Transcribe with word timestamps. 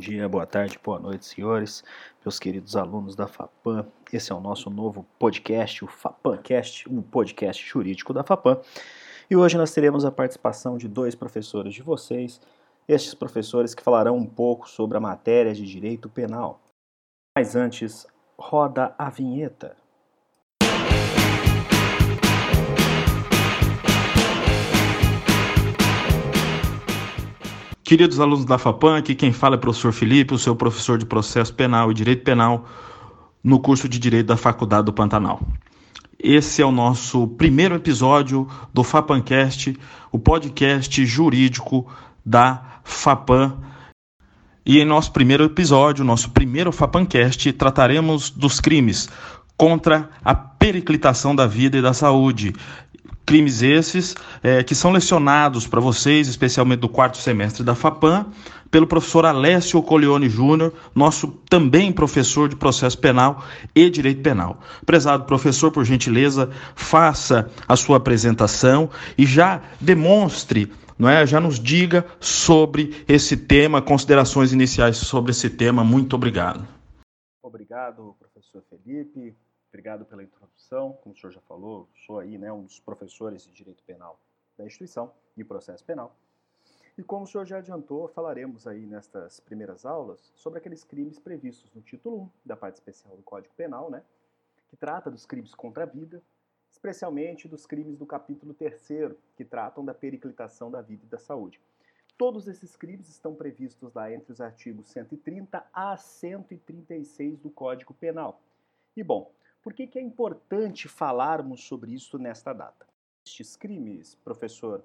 Bom 0.00 0.04
dia, 0.06 0.26
boa 0.30 0.46
tarde, 0.46 0.80
boa 0.82 0.98
noite, 0.98 1.26
senhores, 1.26 1.84
meus 2.24 2.38
queridos 2.38 2.74
alunos 2.74 3.14
da 3.14 3.26
FAPAM. 3.26 3.86
Esse 4.10 4.32
é 4.32 4.34
o 4.34 4.40
nosso 4.40 4.70
novo 4.70 5.04
podcast, 5.18 5.84
o 5.84 5.88
FAPAMcast, 5.88 6.88
um 6.88 7.02
podcast 7.02 7.62
jurídico 7.62 8.14
da 8.14 8.24
FAPAM. 8.24 8.62
E 9.30 9.36
hoje 9.36 9.58
nós 9.58 9.74
teremos 9.74 10.06
a 10.06 10.10
participação 10.10 10.78
de 10.78 10.88
dois 10.88 11.14
professores 11.14 11.74
de 11.74 11.82
vocês, 11.82 12.40
estes 12.88 13.12
professores 13.12 13.74
que 13.74 13.82
falarão 13.82 14.16
um 14.16 14.24
pouco 14.24 14.70
sobre 14.70 14.96
a 14.96 15.00
matéria 15.00 15.52
de 15.52 15.66
direito 15.66 16.08
penal. 16.08 16.62
Mas 17.36 17.54
antes, 17.54 18.06
roda 18.38 18.94
a 18.96 19.10
vinheta. 19.10 19.76
Queridos 27.90 28.20
alunos 28.20 28.44
da 28.44 28.56
FAPAM, 28.56 28.98
aqui 28.98 29.16
quem 29.16 29.32
fala 29.32 29.56
é 29.56 29.58
o 29.58 29.60
professor 29.60 29.92
Felipe, 29.92 30.32
o 30.32 30.38
seu 30.38 30.54
professor 30.54 30.96
de 30.96 31.04
processo 31.04 31.52
penal 31.52 31.90
e 31.90 31.94
direito 31.94 32.22
penal 32.22 32.64
no 33.42 33.58
curso 33.58 33.88
de 33.88 33.98
Direito 33.98 34.28
da 34.28 34.36
Faculdade 34.36 34.84
do 34.84 34.92
Pantanal. 34.92 35.40
Esse 36.16 36.62
é 36.62 36.64
o 36.64 36.70
nosso 36.70 37.26
primeiro 37.26 37.74
episódio 37.74 38.46
do 38.72 38.84
FAPANcast, 38.84 39.76
o 40.12 40.20
podcast 40.20 41.04
jurídico 41.04 41.84
da 42.24 42.62
FAPAM. 42.84 43.58
E 44.64 44.78
em 44.78 44.84
nosso 44.84 45.10
primeiro 45.10 45.42
episódio, 45.42 46.04
nosso 46.04 46.30
primeiro 46.30 46.70
FAPANcast, 46.70 47.52
trataremos 47.54 48.30
dos 48.30 48.60
crimes 48.60 49.08
contra 49.56 50.10
a 50.24 50.32
periclitação 50.32 51.34
da 51.34 51.44
vida 51.44 51.76
e 51.76 51.82
da 51.82 51.92
saúde, 51.92 52.54
Crimes 53.26 53.62
esses 53.62 54.14
é, 54.42 54.62
que 54.62 54.74
são 54.74 54.90
lecionados 54.90 55.66
para 55.66 55.80
vocês, 55.80 56.28
especialmente 56.28 56.80
do 56.80 56.88
quarto 56.88 57.18
semestre 57.18 57.62
da 57.62 57.74
FAPAM, 57.74 58.26
pelo 58.70 58.86
professor 58.86 59.26
Alessio 59.26 59.82
Colione 59.82 60.28
Júnior, 60.28 60.72
nosso 60.94 61.28
também 61.48 61.92
professor 61.92 62.48
de 62.48 62.56
processo 62.56 62.98
penal 62.98 63.44
e 63.74 63.90
direito 63.90 64.22
penal. 64.22 64.60
Prezado 64.86 65.24
professor, 65.24 65.72
por 65.72 65.84
gentileza, 65.84 66.50
faça 66.74 67.50
a 67.66 67.76
sua 67.76 67.96
apresentação 67.96 68.88
e 69.18 69.26
já 69.26 69.60
demonstre, 69.80 70.72
não 70.98 71.08
é, 71.08 71.26
já 71.26 71.40
nos 71.40 71.58
diga 71.58 72.06
sobre 72.20 73.04
esse 73.08 73.36
tema, 73.36 73.82
considerações 73.82 74.52
iniciais 74.52 74.96
sobre 74.96 75.32
esse 75.32 75.50
tema. 75.50 75.82
Muito 75.82 76.14
obrigado. 76.14 76.66
Obrigado, 77.42 78.14
professor 78.18 78.62
Felipe. 78.70 79.34
Obrigado 79.72 80.04
pela 80.04 80.22
introdução. 80.22 80.39
Como 80.70 81.12
o 81.12 81.16
senhor 81.16 81.32
já 81.32 81.40
falou, 81.40 81.88
sou 82.06 82.20
aí 82.20 82.38
né, 82.38 82.52
um 82.52 82.62
dos 82.62 82.78
professores 82.78 83.44
de 83.44 83.52
direito 83.52 83.82
penal 83.82 84.20
da 84.56 84.64
instituição 84.64 85.12
e 85.36 85.42
processo 85.42 85.84
penal. 85.84 86.14
E 86.96 87.02
como 87.02 87.24
o 87.24 87.26
senhor 87.26 87.44
já 87.44 87.58
adiantou, 87.58 88.06
falaremos 88.06 88.68
aí 88.68 88.86
nestas 88.86 89.40
primeiras 89.40 89.84
aulas 89.84 90.30
sobre 90.36 90.60
aqueles 90.60 90.84
crimes 90.84 91.18
previstos 91.18 91.72
no 91.74 91.82
título 91.82 92.22
1 92.22 92.30
da 92.44 92.56
parte 92.56 92.76
especial 92.76 93.16
do 93.16 93.22
Código 93.22 93.52
Penal, 93.56 93.90
né, 93.90 94.04
que 94.68 94.76
trata 94.76 95.10
dos 95.10 95.26
crimes 95.26 95.56
contra 95.56 95.82
a 95.82 95.86
vida, 95.86 96.22
especialmente 96.70 97.48
dos 97.48 97.66
crimes 97.66 97.98
do 97.98 98.06
capítulo 98.06 98.54
3 98.54 99.16
que 99.36 99.44
tratam 99.44 99.84
da 99.84 99.92
periclitação 99.92 100.70
da 100.70 100.80
vida 100.80 101.04
e 101.04 101.08
da 101.08 101.18
saúde. 101.18 101.60
Todos 102.16 102.46
esses 102.46 102.76
crimes 102.76 103.08
estão 103.08 103.34
previstos 103.34 103.92
lá 103.92 104.12
entre 104.12 104.30
os 104.30 104.40
artigos 104.40 104.88
130 104.88 105.66
a 105.72 105.96
136 105.96 107.40
do 107.40 107.50
Código 107.50 107.92
Penal. 107.94 108.40
E 108.94 109.02
bom, 109.02 109.32
por 109.62 109.74
que, 109.74 109.86
que 109.86 109.98
é 109.98 110.02
importante 110.02 110.88
falarmos 110.88 111.64
sobre 111.64 111.92
isso 111.92 112.18
nesta 112.18 112.52
data? 112.52 112.86
Estes 113.24 113.56
crimes, 113.56 114.14
professor, 114.14 114.82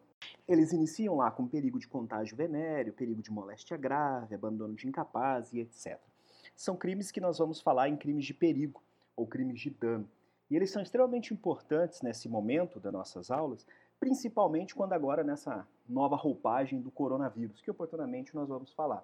eles 0.48 0.74
iniciam 0.74 1.16
lá 1.16 1.32
com 1.32 1.48
perigo 1.48 1.80
de 1.80 1.88
contágio 1.88 2.36
venéreo, 2.36 2.94
perigo 2.94 3.22
de 3.22 3.32
moléstia 3.32 3.78
grave, 3.78 4.36
abandono 4.36 4.76
de 4.76 4.88
incapaz 4.88 5.54
e 5.54 5.60
etc. 5.60 6.00
São 6.56 6.76
crimes 6.76 7.12
que 7.12 7.22
nós 7.22 7.38
vamos 7.38 7.62
falar 7.62 7.90
em 7.90 7.96
crimes 7.96 8.26
de 8.26 8.34
perigo 8.34 8.84
ou 9.16 9.26
crimes 9.26 9.62
de 9.62 9.70
dano. 9.70 10.10
E 10.50 10.56
eles 10.56 10.70
são 10.70 10.82
extremamente 10.82 11.34
importantes 11.34 12.02
nesse 12.02 12.30
momento 12.30 12.80
das 12.80 12.94
nossas 12.94 13.32
aulas, 13.32 13.66
principalmente 14.00 14.76
quando 14.76 14.94
agora 14.94 15.24
nessa 15.24 15.68
nova 15.88 16.16
roupagem 16.16 16.82
do 16.82 16.92
coronavírus, 16.92 17.62
que 17.62 17.72
oportunamente 17.72 18.36
nós 18.36 18.50
vamos 18.50 18.72
falar. 18.74 19.04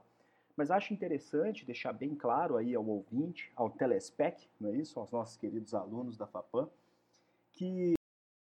Mas 0.56 0.70
acho 0.70 0.94
interessante 0.94 1.66
deixar 1.66 1.94
bem 1.94 2.16
claro 2.16 2.58
aí 2.58 2.76
ao 2.76 2.86
ouvinte, 2.86 3.52
ao 3.56 3.70
telespec, 3.70 4.48
não 4.60 4.70
é 4.70 4.76
isso, 4.76 5.00
aos 5.00 5.12
nossos 5.12 5.38
queridos 5.38 5.74
alunos 5.74 6.18
da 6.18 6.28
FAPAM, 6.28 6.70
que 7.54 7.94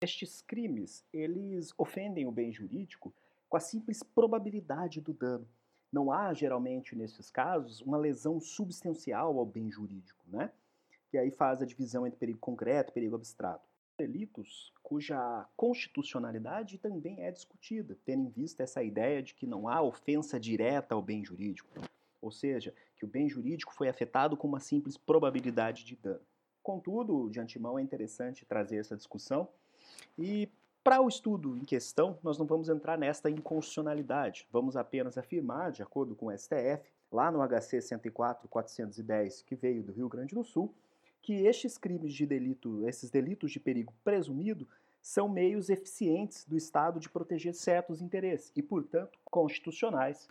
estes 0.00 0.42
crimes, 0.42 1.04
eles 1.12 1.72
ofendem 1.78 2.26
o 2.26 2.32
bem 2.32 2.52
jurídico 2.52 3.12
com 3.48 3.56
a 3.56 3.60
simples 3.60 4.02
probabilidade 4.02 5.00
do 5.00 5.12
dano. 5.12 5.46
Não 5.92 6.10
há, 6.10 6.32
geralmente, 6.32 6.96
nesses 6.96 7.30
casos, 7.30 7.80
uma 7.82 7.98
lesão 7.98 8.40
substancial 8.40 9.38
ao 9.38 9.44
bem 9.44 9.70
jurídico, 9.70 10.24
né? 10.26 10.50
Que 11.10 11.18
aí 11.18 11.30
faz 11.30 11.60
a 11.60 11.66
divisão 11.66 12.06
entre 12.06 12.18
perigo 12.18 12.38
concreto 12.38 12.90
e 12.90 12.94
perigo 12.94 13.14
abstrato. 13.14 13.68
Delitos 13.98 14.72
cuja 14.82 15.46
constitucionalidade 15.56 16.78
também 16.78 17.22
é 17.22 17.30
discutida, 17.30 17.96
tendo 18.04 18.26
em 18.26 18.30
vista 18.30 18.62
essa 18.62 18.82
ideia 18.82 19.22
de 19.22 19.34
que 19.34 19.46
não 19.46 19.68
há 19.68 19.80
ofensa 19.80 20.38
direta 20.38 20.94
ao 20.94 21.02
bem 21.02 21.24
jurídico 21.24 21.68
ou 22.22 22.30
seja, 22.30 22.72
que 22.96 23.04
o 23.04 23.08
bem 23.08 23.28
jurídico 23.28 23.74
foi 23.74 23.88
afetado 23.88 24.36
com 24.36 24.46
uma 24.46 24.60
simples 24.60 24.96
probabilidade 24.96 25.84
de 25.84 25.96
dano. 25.96 26.24
Contudo, 26.62 27.28
de 27.28 27.40
antemão 27.40 27.76
é 27.76 27.82
interessante 27.82 28.46
trazer 28.46 28.76
essa 28.76 28.96
discussão 28.96 29.48
e 30.16 30.48
para 30.84 31.00
o 31.00 31.08
estudo 31.08 31.56
em 31.56 31.64
questão, 31.64 32.18
nós 32.22 32.38
não 32.38 32.46
vamos 32.46 32.68
entrar 32.68 32.96
nesta 32.96 33.28
inconstitucionalidade, 33.28 34.46
vamos 34.50 34.76
apenas 34.76 35.18
afirmar, 35.18 35.72
de 35.72 35.82
acordo 35.82 36.14
com 36.14 36.26
o 36.26 36.36
STF, 36.36 36.82
lá 37.10 37.30
no 37.30 37.40
HC 37.40 37.78
104.410, 37.78 39.44
que 39.44 39.54
veio 39.54 39.82
do 39.82 39.92
Rio 39.92 40.08
Grande 40.08 40.34
do 40.34 40.42
Sul, 40.42 40.74
que 41.22 41.46
estes 41.46 41.78
crimes 41.78 42.12
de 42.12 42.26
delito, 42.26 42.86
esses 42.86 43.10
delitos 43.10 43.52
de 43.52 43.60
perigo 43.60 43.94
presumido, 44.04 44.66
são 45.00 45.28
meios 45.28 45.70
eficientes 45.70 46.44
do 46.46 46.56
Estado 46.56 47.00
de 47.00 47.08
proteger 47.08 47.54
certos 47.54 48.00
interesses 48.00 48.52
e, 48.54 48.62
portanto, 48.62 49.18
constitucionais. 49.24 50.28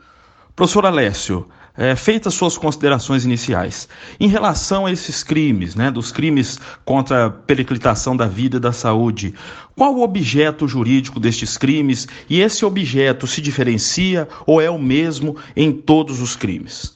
Professor 0.55 0.85
Alessio, 0.85 1.49
é, 1.75 1.95
feitas 1.95 2.33
suas 2.33 2.57
considerações 2.57 3.23
iniciais, 3.23 3.87
em 4.19 4.27
relação 4.27 4.85
a 4.85 4.91
esses 4.91 5.23
crimes, 5.23 5.75
né, 5.75 5.89
dos 5.89 6.11
crimes 6.11 6.57
contra 6.83 7.25
a 7.25 7.29
periclitação 7.29 8.15
da 8.15 8.27
vida 8.27 8.57
e 8.57 8.59
da 8.59 8.73
saúde, 8.73 9.33
qual 9.77 9.95
o 9.95 10.03
objeto 10.03 10.67
jurídico 10.67 11.19
destes 11.19 11.57
crimes 11.57 12.07
e 12.29 12.41
esse 12.41 12.65
objeto 12.65 13.27
se 13.27 13.41
diferencia 13.41 14.27
ou 14.45 14.59
é 14.61 14.69
o 14.69 14.79
mesmo 14.79 15.37
em 15.55 15.71
todos 15.71 16.19
os 16.19 16.35
crimes? 16.35 16.93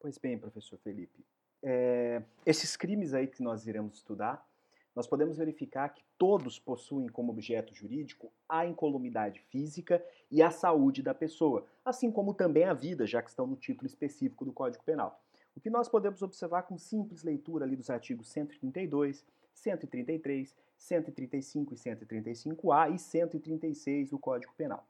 Pois 0.00 0.18
bem, 0.18 0.38
professor 0.38 0.78
Felipe, 0.82 1.21
é, 1.62 2.22
esses 2.44 2.76
crimes 2.76 3.14
aí 3.14 3.26
que 3.26 3.42
nós 3.42 3.66
iremos 3.66 3.96
estudar, 3.96 4.46
nós 4.94 5.06
podemos 5.06 5.38
verificar 5.38 5.88
que 5.88 6.02
todos 6.18 6.58
possuem 6.58 7.08
como 7.08 7.32
objeto 7.32 7.74
jurídico 7.74 8.30
a 8.48 8.66
incolumidade 8.66 9.40
física 9.50 10.04
e 10.30 10.42
a 10.42 10.50
saúde 10.50 11.02
da 11.02 11.14
pessoa, 11.14 11.66
assim 11.84 12.10
como 12.10 12.34
também 12.34 12.64
a 12.64 12.74
vida, 12.74 13.06
já 13.06 13.22
que 13.22 13.30
estão 13.30 13.46
no 13.46 13.56
título 13.56 13.86
específico 13.86 14.44
do 14.44 14.52
Código 14.52 14.84
Penal. 14.84 15.20
O 15.56 15.60
que 15.60 15.70
nós 15.70 15.88
podemos 15.88 16.22
observar 16.22 16.62
com 16.62 16.78
simples 16.78 17.22
leitura 17.22 17.64
ali 17.64 17.76
dos 17.76 17.90
artigos 17.90 18.28
132, 18.28 19.24
133, 19.54 20.54
135 20.76 21.74
e 21.74 21.76
135A 21.76 22.94
e 22.94 22.98
136 22.98 24.10
do 24.10 24.18
Código 24.18 24.52
Penal. 24.56 24.86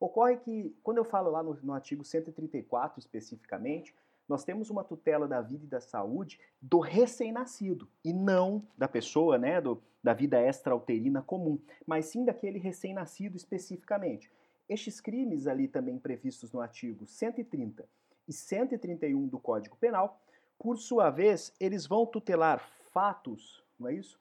Ocorre 0.00 0.36
que, 0.36 0.74
quando 0.82 0.98
eu 0.98 1.04
falo 1.04 1.30
lá 1.30 1.42
no, 1.42 1.54
no 1.62 1.72
artigo 1.72 2.04
134 2.04 3.00
especificamente, 3.00 3.94
nós 4.28 4.44
temos 4.44 4.68
uma 4.68 4.84
tutela 4.84 5.26
da 5.26 5.40
vida 5.40 5.64
e 5.64 5.68
da 5.68 5.80
saúde 5.80 6.38
do 6.60 6.78
recém-nascido 6.78 7.88
e 8.04 8.12
não 8.12 8.62
da 8.76 8.86
pessoa, 8.86 9.38
né, 9.38 9.60
do, 9.60 9.82
da 10.02 10.12
vida 10.12 10.40
extrauterina 10.40 11.22
comum, 11.22 11.58
mas 11.86 12.06
sim 12.06 12.24
daquele 12.24 12.58
recém-nascido 12.58 13.36
especificamente. 13.36 14.30
Estes 14.68 15.00
crimes 15.00 15.46
ali 15.46 15.66
também 15.66 15.98
previstos 15.98 16.52
no 16.52 16.60
artigo 16.60 17.06
130 17.06 17.88
e 18.28 18.32
131 18.32 19.26
do 19.26 19.38
Código 19.38 19.76
Penal, 19.76 20.20
por 20.58 20.76
sua 20.76 21.08
vez, 21.08 21.54
eles 21.58 21.86
vão 21.86 22.04
tutelar 22.04 22.60
fatos, 22.92 23.64
não 23.78 23.88
é 23.88 23.94
isso? 23.94 24.20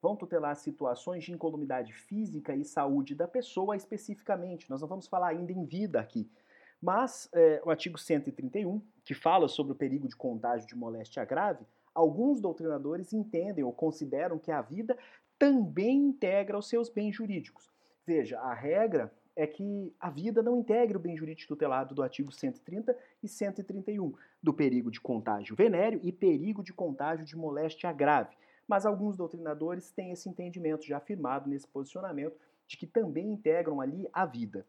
Vão 0.00 0.14
tutelar 0.14 0.54
situações 0.54 1.24
de 1.24 1.32
incolumidade 1.32 1.92
física 1.92 2.54
e 2.54 2.64
saúde 2.64 3.16
da 3.16 3.26
pessoa 3.26 3.74
especificamente. 3.74 4.70
Nós 4.70 4.80
não 4.80 4.86
vamos 4.86 5.08
falar 5.08 5.28
ainda 5.28 5.50
em 5.50 5.64
vida 5.64 5.98
aqui, 5.98 6.30
mas 6.80 7.28
é, 7.32 7.60
o 7.64 7.70
artigo 7.70 7.98
131, 7.98 8.80
que 9.04 9.14
fala 9.14 9.48
sobre 9.48 9.72
o 9.72 9.76
perigo 9.76 10.08
de 10.08 10.16
contágio 10.16 10.66
de 10.66 10.76
moléstia 10.76 11.24
grave, 11.24 11.64
alguns 11.94 12.40
doutrinadores 12.40 13.12
entendem 13.12 13.64
ou 13.64 13.72
consideram 13.72 14.38
que 14.38 14.52
a 14.52 14.62
vida 14.62 14.96
também 15.38 15.96
integra 15.98 16.58
os 16.58 16.68
seus 16.68 16.88
bens 16.88 17.14
jurídicos. 17.14 17.70
Veja, 18.06 18.38
a 18.40 18.54
regra 18.54 19.12
é 19.36 19.46
que 19.46 19.94
a 20.00 20.10
vida 20.10 20.42
não 20.42 20.58
integra 20.58 20.98
o 20.98 21.00
bem 21.00 21.16
jurídico 21.16 21.54
tutelado 21.54 21.94
do 21.94 22.02
artigo 22.02 22.32
130 22.32 22.96
e 23.22 23.28
131, 23.28 24.12
do 24.42 24.52
perigo 24.52 24.90
de 24.90 25.00
contágio 25.00 25.54
venéreo 25.54 26.00
e 26.02 26.10
perigo 26.10 26.62
de 26.62 26.72
contágio 26.72 27.24
de 27.24 27.36
moléstia 27.36 27.92
grave. 27.92 28.36
Mas 28.66 28.84
alguns 28.84 29.16
doutrinadores 29.16 29.92
têm 29.92 30.10
esse 30.10 30.28
entendimento 30.28 30.84
já 30.84 30.96
afirmado 30.96 31.48
nesse 31.48 31.68
posicionamento 31.68 32.36
de 32.66 32.76
que 32.76 32.86
também 32.86 33.30
integram 33.30 33.80
ali 33.80 34.08
a 34.12 34.26
vida. 34.26 34.66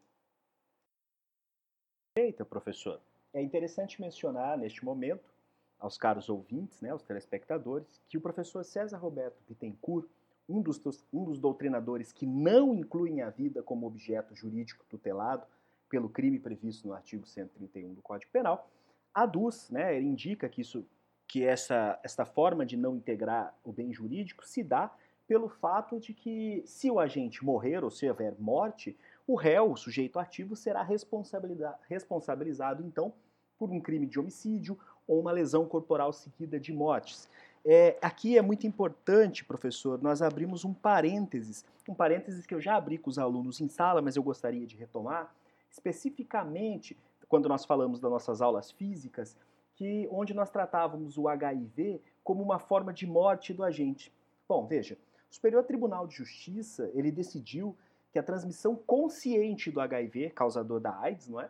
Eita, 2.20 2.44
professor. 2.44 3.00
É 3.32 3.40
interessante 3.40 3.98
mencionar 3.98 4.58
neste 4.58 4.84
momento, 4.84 5.32
aos 5.78 5.96
caros 5.96 6.28
ouvintes, 6.28 6.78
né, 6.82 6.90
aos 6.90 7.02
telespectadores, 7.02 7.98
que 8.10 8.18
o 8.18 8.20
professor 8.20 8.62
César 8.62 8.98
Roberto 8.98 9.42
Bittencourt, 9.48 10.06
um 10.46 10.60
dos, 10.60 10.82
um 11.10 11.24
dos 11.24 11.38
doutrinadores 11.38 12.12
que 12.12 12.26
não 12.26 12.74
incluem 12.74 13.22
a 13.22 13.30
vida 13.30 13.62
como 13.62 13.86
objeto 13.86 14.34
jurídico 14.34 14.84
tutelado 14.90 15.46
pelo 15.88 16.10
crime 16.10 16.38
previsto 16.38 16.86
no 16.86 16.92
artigo 16.92 17.26
131 17.26 17.94
do 17.94 18.02
Código 18.02 18.30
Penal, 18.30 18.68
aduz, 19.14 19.70
né, 19.70 19.96
ele 19.96 20.06
indica 20.06 20.46
que, 20.46 20.60
isso, 20.60 20.84
que 21.26 21.42
essa, 21.42 21.98
essa 22.02 22.26
forma 22.26 22.66
de 22.66 22.76
não 22.76 22.94
integrar 22.96 23.56
o 23.64 23.72
bem 23.72 23.94
jurídico 23.94 24.46
se 24.46 24.62
dá 24.62 24.94
pelo 25.26 25.48
fato 25.48 25.98
de 25.98 26.12
que, 26.12 26.62
se 26.66 26.90
o 26.90 27.00
agente 27.00 27.42
morrer 27.42 27.82
ou 27.82 27.90
se 27.90 28.06
houver 28.06 28.34
morte, 28.38 28.94
o 29.30 29.36
réu, 29.36 29.70
o 29.70 29.76
sujeito 29.76 30.18
ativo, 30.18 30.56
será 30.56 30.82
responsabilizado, 30.82 32.84
então, 32.84 33.12
por 33.56 33.70
um 33.70 33.80
crime 33.80 34.06
de 34.06 34.18
homicídio 34.18 34.76
ou 35.06 35.20
uma 35.20 35.30
lesão 35.30 35.64
corporal 35.66 36.12
seguida 36.12 36.58
de 36.58 36.72
mortes. 36.72 37.28
É, 37.64 37.96
aqui 38.02 38.36
é 38.36 38.42
muito 38.42 38.66
importante, 38.66 39.44
professor, 39.44 40.02
nós 40.02 40.20
abrimos 40.20 40.64
um 40.64 40.74
parênteses, 40.74 41.64
um 41.88 41.94
parênteses 41.94 42.44
que 42.44 42.54
eu 42.54 42.60
já 42.60 42.74
abri 42.74 42.98
com 42.98 43.08
os 43.08 43.18
alunos 43.18 43.60
em 43.60 43.68
sala, 43.68 44.02
mas 44.02 44.16
eu 44.16 44.22
gostaria 44.22 44.66
de 44.66 44.76
retomar, 44.76 45.32
especificamente 45.70 46.96
quando 47.28 47.48
nós 47.48 47.64
falamos 47.64 48.00
das 48.00 48.10
nossas 48.10 48.42
aulas 48.42 48.72
físicas, 48.72 49.36
que 49.76 50.08
onde 50.10 50.34
nós 50.34 50.50
tratávamos 50.50 51.16
o 51.16 51.28
HIV 51.28 52.02
como 52.24 52.42
uma 52.42 52.58
forma 52.58 52.92
de 52.92 53.06
morte 53.06 53.54
do 53.54 53.62
agente. 53.62 54.12
Bom, 54.48 54.66
veja, 54.66 54.98
o 55.30 55.34
Superior 55.34 55.62
Tribunal 55.62 56.08
de 56.08 56.16
Justiça, 56.16 56.90
ele 56.94 57.12
decidiu 57.12 57.76
que 58.12 58.18
a 58.18 58.22
transmissão 58.22 58.74
consciente 58.74 59.70
do 59.70 59.80
HIV, 59.80 60.30
causador 60.30 60.80
da 60.80 60.98
AIDS, 61.00 61.28
não 61.28 61.40
é? 61.40 61.48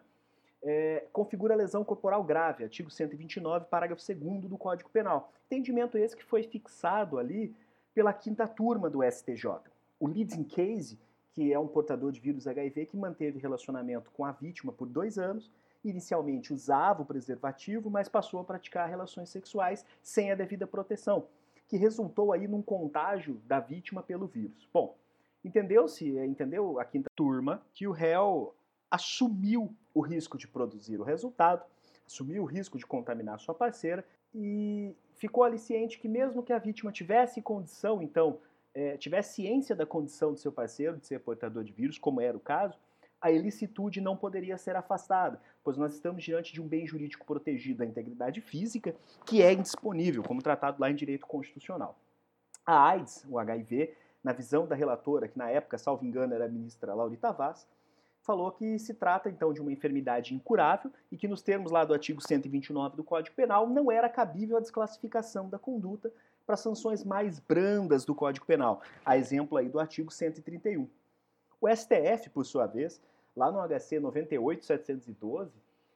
é 0.63 1.07
configura 1.13 1.55
lesão 1.55 1.85
corporal 1.85 2.23
grave, 2.23 2.65
artigo 2.65 2.91
129, 2.91 3.67
parágrafo 3.67 4.03
2 4.07 4.43
do 4.43 4.59
Código 4.59 4.91
Penal. 4.91 5.33
Entendimento 5.47 5.97
esse 5.97 6.17
que 6.17 6.25
foi 6.25 6.43
fixado 6.43 7.19
ali 7.19 7.55
pela 7.95 8.13
quinta 8.13 8.47
turma 8.47 8.89
do 8.91 9.03
STJ. 9.03 9.61
O 9.99 10.07
leading 10.07 10.45
case, 10.45 10.99
que 11.33 11.53
é 11.53 11.59
um 11.59 11.67
portador 11.67 12.13
de 12.13 12.21
vírus 12.21 12.47
HIV 12.47 12.87
que 12.87 12.97
manteve 12.97 13.39
relacionamento 13.39 14.11
com 14.11 14.25
a 14.25 14.33
vítima 14.33 14.73
por 14.73 14.87
dois 14.87 15.19
anos, 15.19 15.51
inicialmente 15.83 16.53
usava 16.53 17.03
o 17.03 17.07
preservativo, 17.07 17.91
mas 17.91 18.09
passou 18.09 18.41
a 18.41 18.45
praticar 18.45 18.89
relações 18.89 19.31
sexuais 19.31 19.85
sem 20.03 20.31
a 20.31 20.35
devida 20.35 20.67
proteção, 20.67 21.27
que 21.69 21.77
resultou 21.77 22.33
aí 22.33 22.47
num 22.47 22.61
contágio 22.61 23.41
da 23.47 23.61
vítima 23.61 24.03
pelo 24.03 24.27
vírus. 24.27 24.69
Bom, 24.73 24.97
Entendeu-se, 25.45 26.09
entendeu 26.19 26.79
a 26.79 26.85
quinta 26.85 27.09
turma, 27.17 27.63
que 27.73 27.87
o 27.87 27.93
réu 27.93 28.55
assumiu 28.91 29.75
o 29.95 30.01
risco 30.01 30.37
de 30.37 30.47
produzir 30.47 31.01
o 31.01 31.05
resultado, 31.05 31.65
assumiu 32.07 32.43
o 32.43 32.47
risco 32.47 32.77
de 32.77 32.85
contaminar 32.85 33.39
sua 33.39 33.55
parceira 33.55 34.05
e 34.35 34.95
ficou 35.17 35.45
aliciente 35.45 35.99
que 35.99 36.09
mesmo 36.09 36.43
que 36.43 36.53
a 36.53 36.59
vítima 36.59 36.93
tivesse 36.93 37.41
condição, 37.41 38.03
então, 38.03 38.39
é, 38.75 38.97
tivesse 38.97 39.35
ciência 39.35 39.75
da 39.75 39.87
condição 39.87 40.33
do 40.33 40.39
seu 40.39 40.53
parceiro 40.53 40.99
de 40.99 41.07
ser 41.07 41.21
portador 41.21 41.65
de 41.65 41.73
vírus, 41.73 41.99
como 41.99 42.21
era 42.21 42.37
o 42.37 42.41
caso, 42.41 42.79
a 43.21 43.31
ilicitude 43.31 44.01
não 44.01 44.17
poderia 44.17 44.57
ser 44.57 44.77
afastada, 44.77 45.41
pois 45.63 45.77
nós 45.77 45.95
estamos 45.95 46.25
diante 46.25 46.53
de 46.53 46.61
um 46.61 46.67
bem 46.67 46.87
jurídico 46.87 47.27
protegido, 47.27 47.83
a 47.83 47.87
integridade 47.87 48.41
física, 48.41 48.95
que 49.27 49.43
é 49.43 49.53
indisponível, 49.53 50.23
como 50.23 50.43
tratado 50.43 50.81
lá 50.81 50.91
em 50.91 50.95
direito 50.95 51.27
constitucional. 51.27 51.99
A 52.65 52.89
AIDS, 52.89 53.27
o 53.29 53.39
HIV, 53.39 53.93
na 54.23 54.33
visão 54.33 54.67
da 54.67 54.75
relatora, 54.75 55.29
que 55.29 55.39
na 55.39 55.51
época, 55.51 55.79
salvo 55.79 56.05
engano, 56.05 56.35
era 56.35 56.45
a 56.45 56.49
ministra 56.49 56.95
Laurita 56.95 57.33
Vaz, 57.33 57.67
falou 58.23 58.53
que 58.53 58.79
se 58.79 58.95
trata 58.95 59.31
então 59.31 59.53
de 59.53 59.61
uma 59.61 59.73
enfermidade 59.73 60.35
incurável 60.35 60.91
e 61.11 61.17
que 61.17 61.27
nos 61.27 61.43
termos 61.43 61.73
lá 61.73 61.85
do 61.85 61.95
artigo 61.95 62.21
129 62.21 62.97
do 62.97 63.05
Código 63.05 63.35
Penal 63.35 63.69
não 63.69 63.91
era 63.91 64.09
cabível 64.09 64.57
a 64.57 64.61
desclassificação 64.61 65.49
da 65.49 65.59
conduta 65.59 66.13
para 66.47 66.57
sanções 66.57 67.03
mais 67.03 67.39
brandas 67.39 68.05
do 68.05 68.15
Código 68.15 68.45
Penal, 68.45 68.83
a 69.05 69.17
exemplo 69.17 69.57
aí 69.57 69.69
do 69.69 69.81
artigo 69.81 70.13
131. 70.13 70.87
O 71.61 71.69
STF, 71.69 72.31
por 72.31 72.45
sua 72.45 72.67
vez, 72.67 73.01
lá 73.35 73.51
no 73.51 73.59
HC 73.61 74.01
98712, 74.01 75.53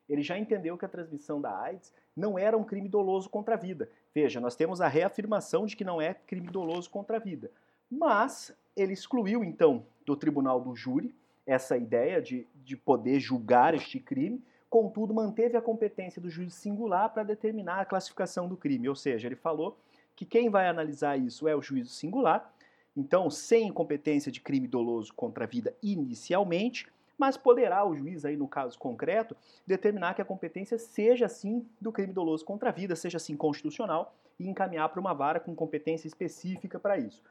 ele 0.08 0.22
já 0.22 0.38
entendeu 0.38 0.76
que 0.76 0.84
a 0.84 0.88
transmissão 0.88 1.40
da 1.40 1.58
AIDS 1.58 1.92
não 2.16 2.38
era 2.38 2.56
um 2.56 2.64
crime 2.64 2.88
doloso 2.88 3.28
contra 3.28 3.54
a 3.54 3.58
vida. 3.58 3.88
Veja, 4.14 4.40
nós 4.40 4.54
temos 4.54 4.80
a 4.80 4.88
reafirmação 4.88 5.66
de 5.66 5.74
que 5.74 5.84
não 5.84 6.00
é 6.00 6.14
crime 6.14 6.48
doloso 6.48 6.90
contra 6.90 7.16
a 7.16 7.20
vida 7.20 7.50
mas 7.98 8.54
ele 8.76 8.92
excluiu, 8.92 9.44
então, 9.44 9.84
do 10.04 10.16
tribunal 10.16 10.60
do 10.60 10.74
júri 10.74 11.14
essa 11.46 11.76
ideia 11.76 12.22
de, 12.22 12.46
de 12.64 12.76
poder 12.76 13.20
julgar 13.20 13.74
este 13.74 14.00
crime, 14.00 14.42
contudo, 14.70 15.12
manteve 15.12 15.56
a 15.56 15.62
competência 15.62 16.20
do 16.20 16.30
juiz 16.30 16.54
singular 16.54 17.10
para 17.10 17.22
determinar 17.22 17.80
a 17.80 17.84
classificação 17.84 18.48
do 18.48 18.56
crime. 18.56 18.88
Ou 18.88 18.96
seja, 18.96 19.28
ele 19.28 19.36
falou 19.36 19.78
que 20.16 20.24
quem 20.24 20.48
vai 20.48 20.66
analisar 20.66 21.18
isso 21.18 21.46
é 21.46 21.54
o 21.54 21.62
juízo 21.62 21.90
singular, 21.90 22.52
então, 22.96 23.28
sem 23.28 23.72
competência 23.72 24.30
de 24.30 24.40
crime 24.40 24.68
doloso 24.68 25.12
contra 25.14 25.44
a 25.44 25.46
vida 25.46 25.74
inicialmente, 25.82 26.86
mas 27.18 27.36
poderá 27.36 27.84
o 27.84 27.94
juiz, 27.94 28.24
aí 28.24 28.36
no 28.36 28.48
caso 28.48 28.78
concreto, 28.78 29.36
determinar 29.66 30.14
que 30.14 30.22
a 30.22 30.24
competência 30.24 30.78
seja 30.78 31.28
sim 31.28 31.66
do 31.80 31.92
crime 31.92 32.12
doloso 32.12 32.44
contra 32.44 32.70
a 32.70 32.72
vida, 32.72 32.96
seja 32.96 33.16
assim 33.16 33.36
constitucional, 33.36 34.14
e 34.38 34.48
encaminhar 34.48 34.88
para 34.88 35.00
uma 35.00 35.12
vara 35.12 35.38
com 35.38 35.54
competência 35.54 36.08
específica 36.08 36.78
para 36.78 36.98
isso. 36.98 37.22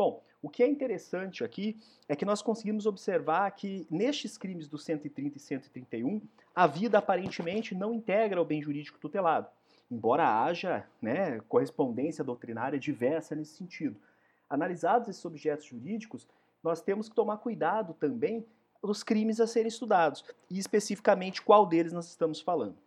Bom, 0.00 0.22
o 0.40 0.48
que 0.48 0.62
é 0.62 0.66
interessante 0.66 1.44
aqui 1.44 1.78
é 2.08 2.16
que 2.16 2.24
nós 2.24 2.40
conseguimos 2.40 2.86
observar 2.86 3.50
que 3.50 3.86
nestes 3.90 4.38
crimes 4.38 4.66
do 4.66 4.78
130 4.78 5.36
e 5.36 5.38
131, 5.38 6.22
a 6.54 6.66
vida 6.66 6.96
aparentemente 6.96 7.74
não 7.74 7.92
integra 7.92 8.40
o 8.40 8.44
bem 8.46 8.62
jurídico 8.62 8.98
tutelado, 8.98 9.48
embora 9.90 10.42
haja 10.42 10.86
né, 11.02 11.38
correspondência 11.40 12.24
doutrinária 12.24 12.78
diversa 12.78 13.34
nesse 13.34 13.58
sentido. 13.58 14.00
Analisados 14.48 15.06
esses 15.10 15.24
objetos 15.26 15.66
jurídicos, 15.66 16.26
nós 16.64 16.80
temos 16.80 17.06
que 17.06 17.14
tomar 17.14 17.36
cuidado 17.36 17.92
também 17.92 18.46
dos 18.82 19.02
crimes 19.02 19.38
a 19.38 19.46
serem 19.46 19.68
estudados, 19.68 20.24
e 20.48 20.58
especificamente 20.58 21.42
qual 21.42 21.66
deles 21.66 21.92
nós 21.92 22.08
estamos 22.08 22.40
falando. 22.40 22.78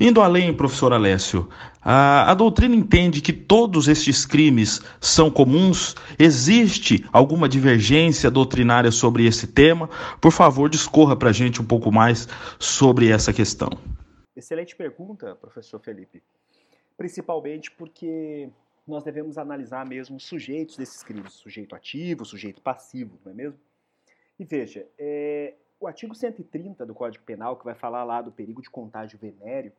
Indo 0.00 0.20
além, 0.20 0.54
professor 0.54 0.92
Alessio, 0.92 1.48
a, 1.82 2.30
a, 2.30 2.34
doutrina 2.34 2.76
entende 2.76 3.20
que 3.20 3.32
todos 3.32 3.88
estes 3.88 4.24
crimes 4.24 4.80
são 5.00 5.30
comuns? 5.30 5.96
Existe 6.18 7.04
alguma 7.12 7.48
divergência 7.48 8.30
doutrinária 8.30 8.92
sobre 8.92 9.26
esse 9.26 9.46
tema? 9.46 9.88
Por 10.20 10.30
favor, 10.30 10.68
discorra 10.68 11.16
para 11.16 11.30
a 11.30 11.32
gente 11.32 11.60
um 11.60 11.64
pouco 11.64 11.90
mais 11.90 12.28
sobre 12.58 13.10
essa 13.10 13.32
questão. 13.32 13.70
Excelente 14.36 14.76
pergunta, 14.76 15.34
professor 15.34 15.80
Felipe. 15.80 16.22
Principalmente 16.96 17.70
porque 17.72 18.48
nós 18.86 19.02
devemos 19.02 19.36
analisar 19.36 19.84
mesmo 19.84 20.16
os 20.16 20.24
sujeitos 20.26 20.76
desses 20.76 21.02
crimes, 21.02 21.32
sujeito 21.32 21.74
ativo, 21.74 22.24
sujeito 22.24 22.60
passivo, 22.62 23.18
não 23.24 23.32
é 23.32 23.34
mesmo? 23.34 23.58
E 24.38 24.44
veja, 24.44 24.86
é, 24.96 25.54
o 25.80 25.86
artigo 25.86 26.14
130 26.14 26.84
do 26.84 26.94
Código 26.94 27.24
Penal, 27.24 27.56
que 27.56 27.64
vai 27.64 27.74
falar 27.74 28.04
lá 28.04 28.20
do 28.20 28.32
perigo 28.32 28.60
de 28.62 28.70
contágio 28.70 29.18
venéreo, 29.18 29.72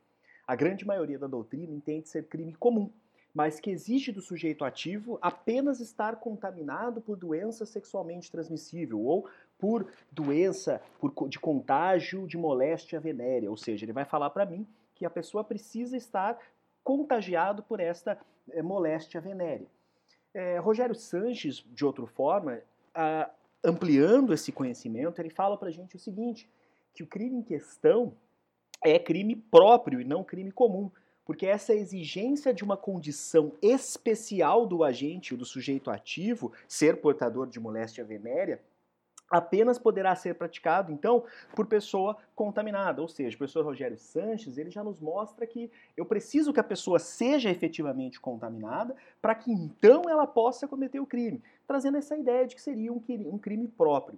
a 0.47 0.55
grande 0.55 0.85
maioria 0.85 1.19
da 1.19 1.27
doutrina 1.27 1.73
entende 1.73 2.09
ser 2.09 2.25
crime 2.25 2.55
comum, 2.55 2.89
mas 3.33 3.59
que 3.59 3.69
exige 3.69 4.11
do 4.11 4.21
sujeito 4.21 4.65
ativo 4.65 5.19
apenas 5.21 5.79
estar 5.79 6.15
contaminado 6.15 6.99
por 7.01 7.15
doença 7.15 7.65
sexualmente 7.65 8.31
transmissível 8.31 8.99
ou 9.01 9.29
por 9.59 9.91
doença 10.11 10.81
por, 10.99 11.29
de 11.29 11.39
contágio 11.39 12.25
de 12.25 12.37
moléstia 12.37 12.99
venérea. 12.99 13.49
Ou 13.49 13.57
seja, 13.57 13.85
ele 13.85 13.93
vai 13.93 14.05
falar 14.05 14.31
para 14.31 14.45
mim 14.45 14.65
que 14.95 15.05
a 15.05 15.09
pessoa 15.09 15.43
precisa 15.43 15.95
estar 15.95 16.39
contagiado 16.83 17.61
por 17.61 17.79
esta 17.79 18.17
é, 18.49 18.61
moléstia 18.63 19.21
venérea. 19.21 19.67
É, 20.33 20.57
Rogério 20.57 20.95
Sanches, 20.95 21.63
de 21.67 21.85
outra 21.85 22.05
forma, 22.07 22.59
a, 22.93 23.29
ampliando 23.63 24.33
esse 24.33 24.51
conhecimento, 24.51 25.19
ele 25.19 25.29
fala 25.29 25.57
para 25.57 25.69
a 25.69 25.71
gente 25.71 25.95
o 25.95 25.99
seguinte, 25.99 26.49
que 26.93 27.03
o 27.03 27.07
crime 27.07 27.37
em 27.37 27.43
questão 27.43 28.13
é 28.83 28.97
crime 28.97 29.35
próprio 29.35 29.99
e 29.99 30.05
não 30.05 30.23
crime 30.23 30.51
comum, 30.51 30.89
porque 31.25 31.45
essa 31.45 31.73
exigência 31.73 32.53
de 32.53 32.63
uma 32.63 32.75
condição 32.75 33.51
especial 33.61 34.65
do 34.65 34.83
agente, 34.83 35.35
do 35.35 35.45
sujeito 35.45 35.91
ativo, 35.91 36.51
ser 36.67 37.01
portador 37.01 37.47
de 37.47 37.59
moléstia 37.59 38.03
venérea, 38.03 38.59
apenas 39.29 39.77
poderá 39.77 40.15
ser 40.15 40.35
praticado, 40.35 40.91
então, 40.91 41.23
por 41.55 41.67
pessoa 41.67 42.17
contaminada. 42.35 43.01
Ou 43.01 43.07
seja, 43.07 43.35
o 43.35 43.37
professor 43.37 43.63
Rogério 43.63 43.97
Sanches, 43.97 44.57
ele 44.57 44.71
já 44.71 44.83
nos 44.83 44.99
mostra 44.99 45.45
que 45.45 45.71
eu 45.95 46.05
preciso 46.05 46.51
que 46.51 46.59
a 46.59 46.63
pessoa 46.63 46.97
seja 46.97 47.49
efetivamente 47.49 48.19
contaminada 48.19 48.95
para 49.21 49.35
que 49.35 49.51
então 49.51 50.09
ela 50.09 50.25
possa 50.25 50.67
cometer 50.67 50.99
o 50.99 51.05
crime, 51.05 51.43
trazendo 51.69 51.99
essa 51.99 52.17
ideia 52.17 52.47
de 52.47 52.55
que 52.55 52.61
seria 52.63 52.91
um 52.91 53.38
crime 53.38 53.67
próprio. 53.67 54.17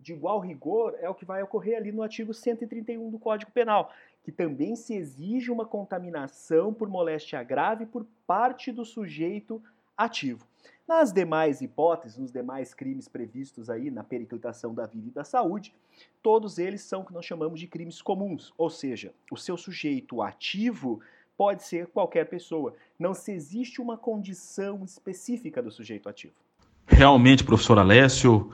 De 0.00 0.14
igual 0.14 0.40
rigor 0.40 0.96
é 0.98 1.06
o 1.10 1.14
que 1.14 1.26
vai 1.26 1.42
ocorrer 1.42 1.76
ali 1.76 1.92
no 1.92 2.02
artigo 2.02 2.32
131 2.32 3.10
do 3.10 3.18
Código 3.18 3.50
Penal, 3.50 3.92
que 4.24 4.32
também 4.32 4.74
se 4.74 4.94
exige 4.94 5.50
uma 5.50 5.66
contaminação 5.66 6.72
por 6.72 6.88
moléstia 6.88 7.42
grave 7.42 7.84
por 7.84 8.06
parte 8.26 8.72
do 8.72 8.82
sujeito 8.82 9.62
ativo. 9.94 10.46
Nas 10.88 11.12
demais 11.12 11.60
hipóteses, 11.60 12.16
nos 12.16 12.32
demais 12.32 12.72
crimes 12.72 13.08
previstos 13.08 13.68
aí 13.68 13.90
na 13.90 14.02
periclitação 14.02 14.72
da 14.72 14.86
vida 14.86 15.08
e 15.08 15.12
da 15.12 15.22
saúde, 15.22 15.74
todos 16.22 16.58
eles 16.58 16.80
são 16.80 17.02
o 17.02 17.04
que 17.04 17.12
nós 17.12 17.26
chamamos 17.26 17.60
de 17.60 17.66
crimes 17.66 18.00
comuns, 18.00 18.54
ou 18.56 18.70
seja, 18.70 19.12
o 19.30 19.36
seu 19.36 19.58
sujeito 19.58 20.22
ativo 20.22 21.02
pode 21.36 21.62
ser 21.62 21.88
qualquer 21.88 22.24
pessoa. 22.26 22.74
Não 22.98 23.12
se 23.12 23.32
existe 23.32 23.82
uma 23.82 23.98
condição 23.98 24.82
específica 24.82 25.60
do 25.62 25.70
sujeito 25.70 26.08
ativo. 26.08 26.45
Realmente, 26.86 27.44
professor 27.44 27.78
Alessio, 27.78 28.50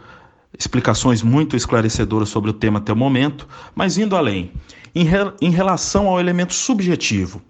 explicações 0.58 1.22
muito 1.22 1.56
esclarecedoras 1.56 2.28
sobre 2.28 2.50
o 2.50 2.52
tema 2.52 2.78
até 2.78 2.92
o 2.92 2.96
momento, 2.96 3.46
mas 3.74 3.98
indo 3.98 4.16
além, 4.16 4.52
em, 4.94 5.04
re, 5.04 5.32
em 5.40 5.50
relação 5.50 6.08
ao 6.08 6.18
elemento 6.18 6.52
subjetivo, 6.52 7.42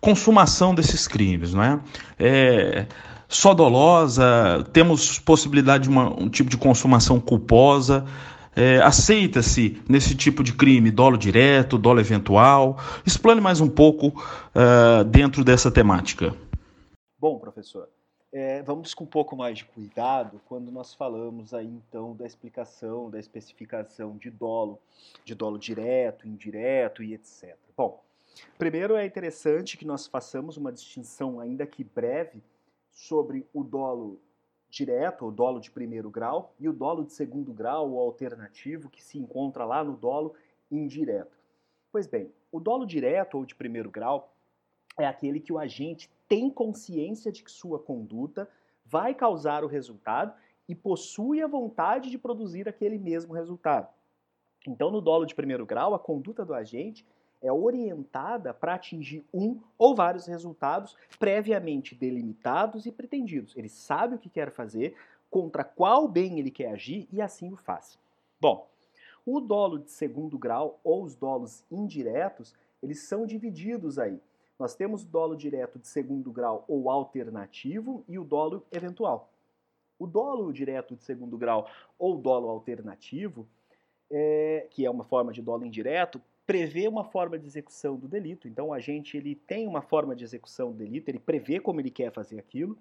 consumação 0.00 0.74
desses 0.74 1.06
crimes, 1.06 1.54
não 1.54 1.62
é? 1.62 1.80
é 2.18 2.86
só 3.28 3.54
dolosa, 3.54 4.66
temos 4.72 5.18
possibilidade 5.20 5.84
de 5.84 5.90
uma, 5.90 6.08
um 6.20 6.28
tipo 6.28 6.50
de 6.50 6.56
consumação 6.56 7.20
culposa, 7.20 8.04
é, 8.56 8.78
aceita-se 8.82 9.80
nesse 9.88 10.14
tipo 10.16 10.42
de 10.42 10.52
crime 10.52 10.90
dolo 10.90 11.16
direto, 11.16 11.78
dolo 11.78 12.00
eventual? 12.00 12.78
Explane 13.06 13.40
mais 13.40 13.60
um 13.60 13.68
pouco 13.68 14.08
uh, 14.08 15.04
dentro 15.04 15.44
dessa 15.44 15.70
temática. 15.70 16.34
Bom, 17.18 17.38
professor, 17.38 17.86
é, 18.32 18.62
vamos 18.62 18.94
com 18.94 19.04
um 19.04 19.08
pouco 19.08 19.36
mais 19.36 19.58
de 19.58 19.64
cuidado 19.64 20.40
quando 20.46 20.70
nós 20.70 20.94
falamos 20.94 21.52
aí 21.52 21.66
então 21.66 22.14
da 22.14 22.24
explicação, 22.24 23.10
da 23.10 23.18
especificação 23.18 24.16
de 24.16 24.30
dolo, 24.30 24.78
de 25.24 25.34
dolo 25.34 25.58
direto, 25.58 26.28
indireto 26.28 27.02
e 27.02 27.14
etc. 27.14 27.56
Bom, 27.76 28.02
primeiro 28.56 28.96
é 28.96 29.04
interessante 29.04 29.76
que 29.76 29.84
nós 29.84 30.06
façamos 30.06 30.56
uma 30.56 30.72
distinção, 30.72 31.40
ainda 31.40 31.66
que 31.66 31.82
breve, 31.82 32.42
sobre 32.92 33.46
o 33.52 33.64
dolo 33.64 34.20
direto, 34.68 35.26
o 35.26 35.32
dolo 35.32 35.58
de 35.58 35.70
primeiro 35.70 36.10
grau, 36.10 36.54
e 36.60 36.68
o 36.68 36.72
dolo 36.72 37.04
de 37.04 37.12
segundo 37.12 37.52
grau, 37.52 37.90
o 37.90 37.98
alternativo, 37.98 38.88
que 38.88 39.02
se 39.02 39.18
encontra 39.18 39.64
lá 39.64 39.82
no 39.82 39.96
dolo 39.96 40.34
indireto. 40.70 41.36
Pois 41.90 42.06
bem, 42.06 42.32
o 42.52 42.60
dolo 42.60 42.86
direto 42.86 43.36
ou 43.36 43.44
de 43.44 43.56
primeiro 43.56 43.90
grau 43.90 44.32
é 45.00 45.06
aquele 45.06 45.40
que 45.40 45.52
o 45.52 45.58
agente 45.58 46.10
tem 46.28 46.50
consciência 46.50 47.32
de 47.32 47.42
que 47.42 47.50
sua 47.50 47.78
conduta 47.78 48.48
vai 48.84 49.14
causar 49.14 49.64
o 49.64 49.68
resultado 49.68 50.34
e 50.68 50.74
possui 50.74 51.42
a 51.42 51.46
vontade 51.46 52.10
de 52.10 52.18
produzir 52.18 52.68
aquele 52.68 52.98
mesmo 52.98 53.34
resultado. 53.34 53.88
Então, 54.66 54.90
no 54.90 55.00
dolo 55.00 55.24
de 55.24 55.34
primeiro 55.34 55.66
grau, 55.66 55.94
a 55.94 55.98
conduta 55.98 56.44
do 56.44 56.54
agente 56.54 57.04
é 57.42 57.50
orientada 57.50 58.52
para 58.52 58.74
atingir 58.74 59.24
um 59.32 59.60
ou 59.78 59.94
vários 59.94 60.26
resultados 60.26 60.96
previamente 61.18 61.94
delimitados 61.94 62.84
e 62.86 62.92
pretendidos. 62.92 63.56
Ele 63.56 63.68
sabe 63.68 64.14
o 64.14 64.18
que 64.18 64.28
quer 64.28 64.50
fazer, 64.50 64.94
contra 65.30 65.64
qual 65.64 66.06
bem 66.06 66.38
ele 66.38 66.50
quer 66.50 66.72
agir 66.72 67.08
e 67.10 67.22
assim 67.22 67.52
o 67.52 67.56
faz. 67.56 67.98
Bom, 68.40 68.68
o 69.24 69.40
dolo 69.40 69.78
de 69.78 69.90
segundo 69.90 70.38
grau 70.38 70.80
ou 70.82 71.04
os 71.04 71.14
dolos 71.14 71.64
indiretos, 71.70 72.54
eles 72.82 73.00
são 73.02 73.26
divididos 73.26 73.98
aí. 73.98 74.20
Nós 74.60 74.74
temos 74.74 75.02
o 75.02 75.06
dolo 75.06 75.34
direto 75.34 75.78
de 75.78 75.88
segundo 75.88 76.30
grau 76.30 76.66
ou 76.68 76.90
alternativo 76.90 78.04
e 78.06 78.18
o 78.18 78.24
dolo 78.24 78.62
eventual. 78.70 79.32
O 79.98 80.06
dolo 80.06 80.52
direto 80.52 80.94
de 80.94 81.02
segundo 81.02 81.38
grau 81.38 81.66
ou 81.98 82.18
dolo 82.18 82.50
alternativo, 82.50 83.48
é, 84.10 84.66
que 84.70 84.84
é 84.84 84.90
uma 84.90 85.02
forma 85.02 85.32
de 85.32 85.40
dolo 85.40 85.64
indireto, 85.64 86.20
prevê 86.44 86.86
uma 86.86 87.04
forma 87.04 87.38
de 87.38 87.46
execução 87.46 87.96
do 87.96 88.06
delito. 88.06 88.46
Então 88.46 88.68
o 88.68 88.74
agente 88.74 89.16
ele 89.16 89.34
tem 89.34 89.66
uma 89.66 89.80
forma 89.80 90.14
de 90.14 90.24
execução 90.24 90.72
do 90.72 90.76
delito, 90.76 91.08
ele 91.08 91.18
prevê 91.18 91.58
como 91.58 91.80
ele 91.80 91.90
quer 91.90 92.12
fazer 92.12 92.38
aquilo. 92.38 92.76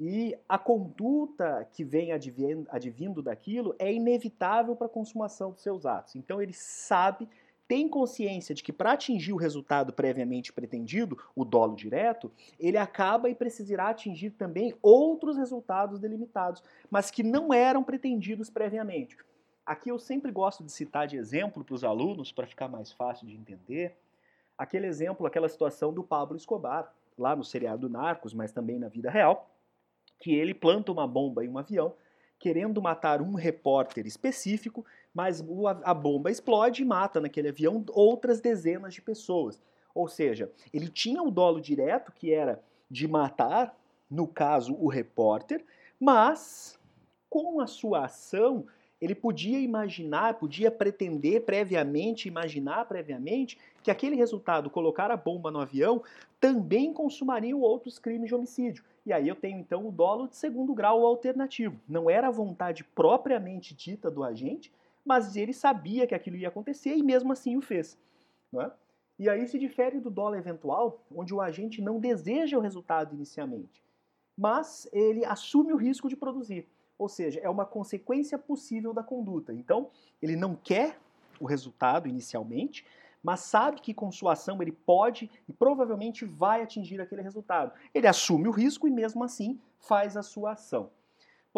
E 0.00 0.36
a 0.48 0.58
conduta 0.58 1.64
que 1.72 1.84
vem 1.84 2.10
advindo 2.10 3.22
daquilo 3.22 3.72
é 3.78 3.92
inevitável 3.92 4.74
para 4.74 4.88
a 4.88 4.90
consumação 4.90 5.52
dos 5.52 5.62
seus 5.62 5.86
atos. 5.86 6.16
Então 6.16 6.42
ele 6.42 6.52
sabe 6.52 7.28
tem 7.68 7.86
consciência 7.86 8.54
de 8.54 8.62
que 8.62 8.72
para 8.72 8.92
atingir 8.92 9.34
o 9.34 9.36
resultado 9.36 9.92
previamente 9.92 10.52
pretendido, 10.52 11.18
o 11.36 11.44
dolo 11.44 11.76
direto, 11.76 12.32
ele 12.58 12.78
acaba 12.78 13.28
e 13.28 13.34
precisará 13.34 13.90
atingir 13.90 14.30
também 14.30 14.74
outros 14.80 15.36
resultados 15.36 16.00
delimitados, 16.00 16.64
mas 16.90 17.10
que 17.10 17.22
não 17.22 17.52
eram 17.52 17.84
pretendidos 17.84 18.48
previamente. 18.48 19.18
Aqui 19.66 19.90
eu 19.90 19.98
sempre 19.98 20.32
gosto 20.32 20.64
de 20.64 20.72
citar 20.72 21.06
de 21.06 21.18
exemplo 21.18 21.62
para 21.62 21.74
os 21.74 21.84
alunos, 21.84 22.32
para 22.32 22.46
ficar 22.46 22.68
mais 22.68 22.90
fácil 22.90 23.26
de 23.26 23.36
entender, 23.36 23.94
aquele 24.56 24.86
exemplo, 24.86 25.26
aquela 25.26 25.48
situação 25.48 25.92
do 25.92 26.02
Pablo 26.02 26.38
Escobar, 26.38 26.90
lá 27.18 27.36
no 27.36 27.44
seriado 27.44 27.86
Narcos, 27.86 28.32
mas 28.32 28.50
também 28.50 28.78
na 28.78 28.88
vida 28.88 29.10
real, 29.10 29.50
que 30.18 30.34
ele 30.34 30.54
planta 30.54 30.90
uma 30.90 31.06
bomba 31.06 31.44
em 31.44 31.48
um 31.48 31.58
avião, 31.58 31.94
querendo 32.38 32.80
matar 32.80 33.20
um 33.20 33.34
repórter 33.34 34.06
específico, 34.06 34.86
mas 35.14 35.44
a 35.84 35.94
bomba 35.94 36.30
explode 36.30 36.82
e 36.82 36.84
mata 36.84 37.20
naquele 37.20 37.48
avião 37.48 37.84
outras 37.90 38.40
dezenas 38.40 38.94
de 38.94 39.02
pessoas. 39.02 39.60
Ou 39.94 40.06
seja, 40.06 40.50
ele 40.72 40.88
tinha 40.88 41.22
o 41.22 41.30
dolo 41.30 41.60
direto, 41.60 42.12
que 42.12 42.32
era 42.32 42.62
de 42.90 43.08
matar, 43.08 43.76
no 44.10 44.26
caso, 44.26 44.74
o 44.74 44.88
repórter, 44.88 45.64
mas 46.00 46.78
com 47.28 47.60
a 47.60 47.66
sua 47.66 48.06
ação, 48.06 48.66
ele 49.00 49.14
podia 49.14 49.58
imaginar, 49.58 50.34
podia 50.34 50.70
pretender 50.70 51.44
previamente, 51.44 52.28
imaginar 52.28 52.86
previamente, 52.86 53.58
que 53.82 53.90
aquele 53.90 54.16
resultado, 54.16 54.70
colocar 54.70 55.10
a 55.10 55.16
bomba 55.16 55.50
no 55.50 55.60
avião, 55.60 56.02
também 56.40 56.92
consumaria 56.92 57.56
outros 57.56 57.98
crimes 57.98 58.28
de 58.28 58.34
homicídio. 58.34 58.84
E 59.04 59.12
aí 59.12 59.28
eu 59.28 59.34
tenho 59.34 59.58
então 59.58 59.86
o 59.86 59.92
dolo 59.92 60.28
de 60.28 60.36
segundo 60.36 60.74
grau 60.74 61.04
alternativo. 61.06 61.80
Não 61.88 62.10
era 62.10 62.28
a 62.28 62.32
vontade 62.32 62.84
propriamente 62.84 63.74
dita 63.74 64.10
do 64.10 64.24
agente, 64.24 64.72
mas 65.08 65.36
ele 65.36 65.54
sabia 65.54 66.06
que 66.06 66.14
aquilo 66.14 66.36
ia 66.36 66.48
acontecer 66.48 66.94
e 66.94 67.02
mesmo 67.02 67.32
assim 67.32 67.56
o 67.56 67.62
fez. 67.62 67.98
É? 68.54 68.70
E 69.18 69.26
aí 69.26 69.46
se 69.48 69.58
difere 69.58 69.98
do 69.98 70.10
dolo 70.10 70.36
eventual, 70.36 71.02
onde 71.10 71.32
o 71.32 71.40
agente 71.40 71.80
não 71.80 71.98
deseja 71.98 72.58
o 72.58 72.60
resultado 72.60 73.14
inicialmente, 73.14 73.82
mas 74.36 74.86
ele 74.92 75.24
assume 75.24 75.72
o 75.72 75.76
risco 75.76 76.10
de 76.10 76.14
produzir. 76.14 76.68
Ou 76.98 77.08
seja, 77.08 77.40
é 77.40 77.48
uma 77.48 77.64
consequência 77.64 78.38
possível 78.38 78.92
da 78.92 79.02
conduta. 79.02 79.54
Então, 79.54 79.90
ele 80.20 80.36
não 80.36 80.54
quer 80.54 80.98
o 81.40 81.46
resultado 81.46 82.06
inicialmente, 82.06 82.84
mas 83.22 83.40
sabe 83.40 83.80
que 83.80 83.94
com 83.94 84.12
sua 84.12 84.34
ação 84.34 84.60
ele 84.60 84.72
pode 84.72 85.30
e 85.48 85.52
provavelmente 85.54 86.26
vai 86.26 86.62
atingir 86.62 87.00
aquele 87.00 87.22
resultado. 87.22 87.72
Ele 87.94 88.06
assume 88.06 88.46
o 88.46 88.52
risco 88.52 88.86
e 88.86 88.90
mesmo 88.90 89.24
assim 89.24 89.58
faz 89.80 90.18
a 90.18 90.22
sua 90.22 90.52
ação. 90.52 90.90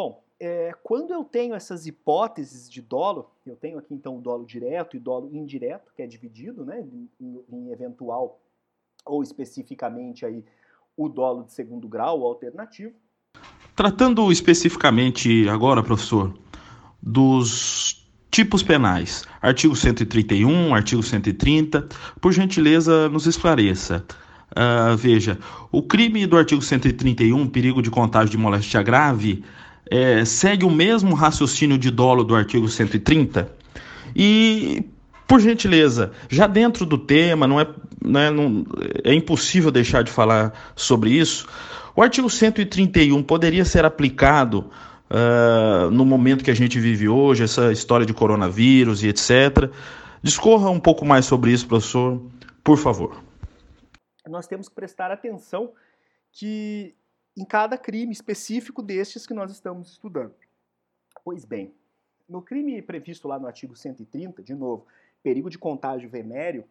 Bom, 0.00 0.24
é, 0.40 0.72
quando 0.82 1.12
eu 1.12 1.22
tenho 1.22 1.54
essas 1.54 1.86
hipóteses 1.86 2.70
de 2.70 2.80
dolo, 2.80 3.30
eu 3.44 3.54
tenho 3.54 3.78
aqui 3.78 3.92
então 3.92 4.16
o 4.16 4.20
dolo 4.22 4.46
direto 4.46 4.96
e 4.96 4.98
dolo 4.98 5.28
indireto, 5.30 5.92
que 5.94 6.00
é 6.00 6.06
dividido 6.06 6.64
né, 6.64 6.82
em, 7.20 7.44
em 7.52 7.70
eventual 7.70 8.40
ou 9.04 9.22
especificamente 9.22 10.24
aí 10.24 10.42
o 10.96 11.06
dolo 11.06 11.44
de 11.44 11.52
segundo 11.52 11.86
grau, 11.86 12.20
o 12.20 12.26
alternativo. 12.26 12.94
Tratando 13.76 14.32
especificamente 14.32 15.46
agora, 15.50 15.82
professor, 15.82 16.34
dos 17.02 18.10
tipos 18.30 18.62
penais, 18.62 19.26
artigo 19.42 19.76
131, 19.76 20.74
artigo 20.74 21.02
130, 21.02 21.86
por 22.22 22.32
gentileza, 22.32 23.06
nos 23.10 23.26
esclareça. 23.26 24.02
Uh, 24.52 24.96
veja, 24.96 25.38
o 25.70 25.82
crime 25.82 26.26
do 26.26 26.38
artigo 26.38 26.62
131, 26.62 27.46
perigo 27.50 27.82
de 27.82 27.90
contágio 27.90 28.30
de 28.30 28.38
moléstia 28.38 28.82
grave, 28.82 29.44
é, 29.90 30.24
segue 30.24 30.64
o 30.64 30.70
mesmo 30.70 31.14
raciocínio 31.14 31.76
de 31.76 31.90
dolo 31.90 32.22
do 32.22 32.34
artigo 32.36 32.68
130? 32.68 33.52
E, 34.14 34.84
por 35.26 35.40
gentileza, 35.40 36.12
já 36.28 36.46
dentro 36.46 36.86
do 36.86 36.96
tema, 36.96 37.46
não 37.46 37.60
é, 37.60 37.66
não 38.02 38.20
é, 38.20 38.30
não, 38.30 38.66
é 39.04 39.12
impossível 39.12 39.70
deixar 39.70 40.04
de 40.04 40.12
falar 40.12 40.72
sobre 40.76 41.10
isso. 41.10 41.48
O 41.96 42.02
artigo 42.02 42.30
131 42.30 43.20
poderia 43.24 43.64
ser 43.64 43.84
aplicado 43.84 44.70
uh, 45.10 45.90
no 45.90 46.04
momento 46.04 46.44
que 46.44 46.50
a 46.50 46.54
gente 46.54 46.78
vive 46.78 47.08
hoje, 47.08 47.42
essa 47.42 47.72
história 47.72 48.06
de 48.06 48.14
coronavírus 48.14 49.02
e 49.02 49.08
etc. 49.08 49.70
Discorra 50.22 50.70
um 50.70 50.78
pouco 50.78 51.04
mais 51.04 51.26
sobre 51.26 51.50
isso, 51.50 51.66
professor, 51.66 52.22
por 52.62 52.78
favor. 52.78 53.20
Nós 54.28 54.46
temos 54.46 54.68
que 54.68 54.74
prestar 54.74 55.10
atenção 55.10 55.72
que 56.32 56.94
em 57.40 57.44
cada 57.44 57.78
crime 57.78 58.12
específico 58.12 58.82
destes 58.82 59.26
que 59.26 59.32
nós 59.32 59.50
estamos 59.50 59.92
estudando. 59.92 60.34
Pois 61.24 61.46
bem, 61.46 61.74
no 62.28 62.42
crime 62.42 62.82
previsto 62.82 63.26
lá 63.26 63.38
no 63.38 63.46
artigo 63.46 63.74
130, 63.74 64.42
de 64.42 64.54
novo, 64.54 64.86
perigo 65.22 65.48
de 65.48 65.58
contágio 65.58 66.10
venéreo, 66.10 66.68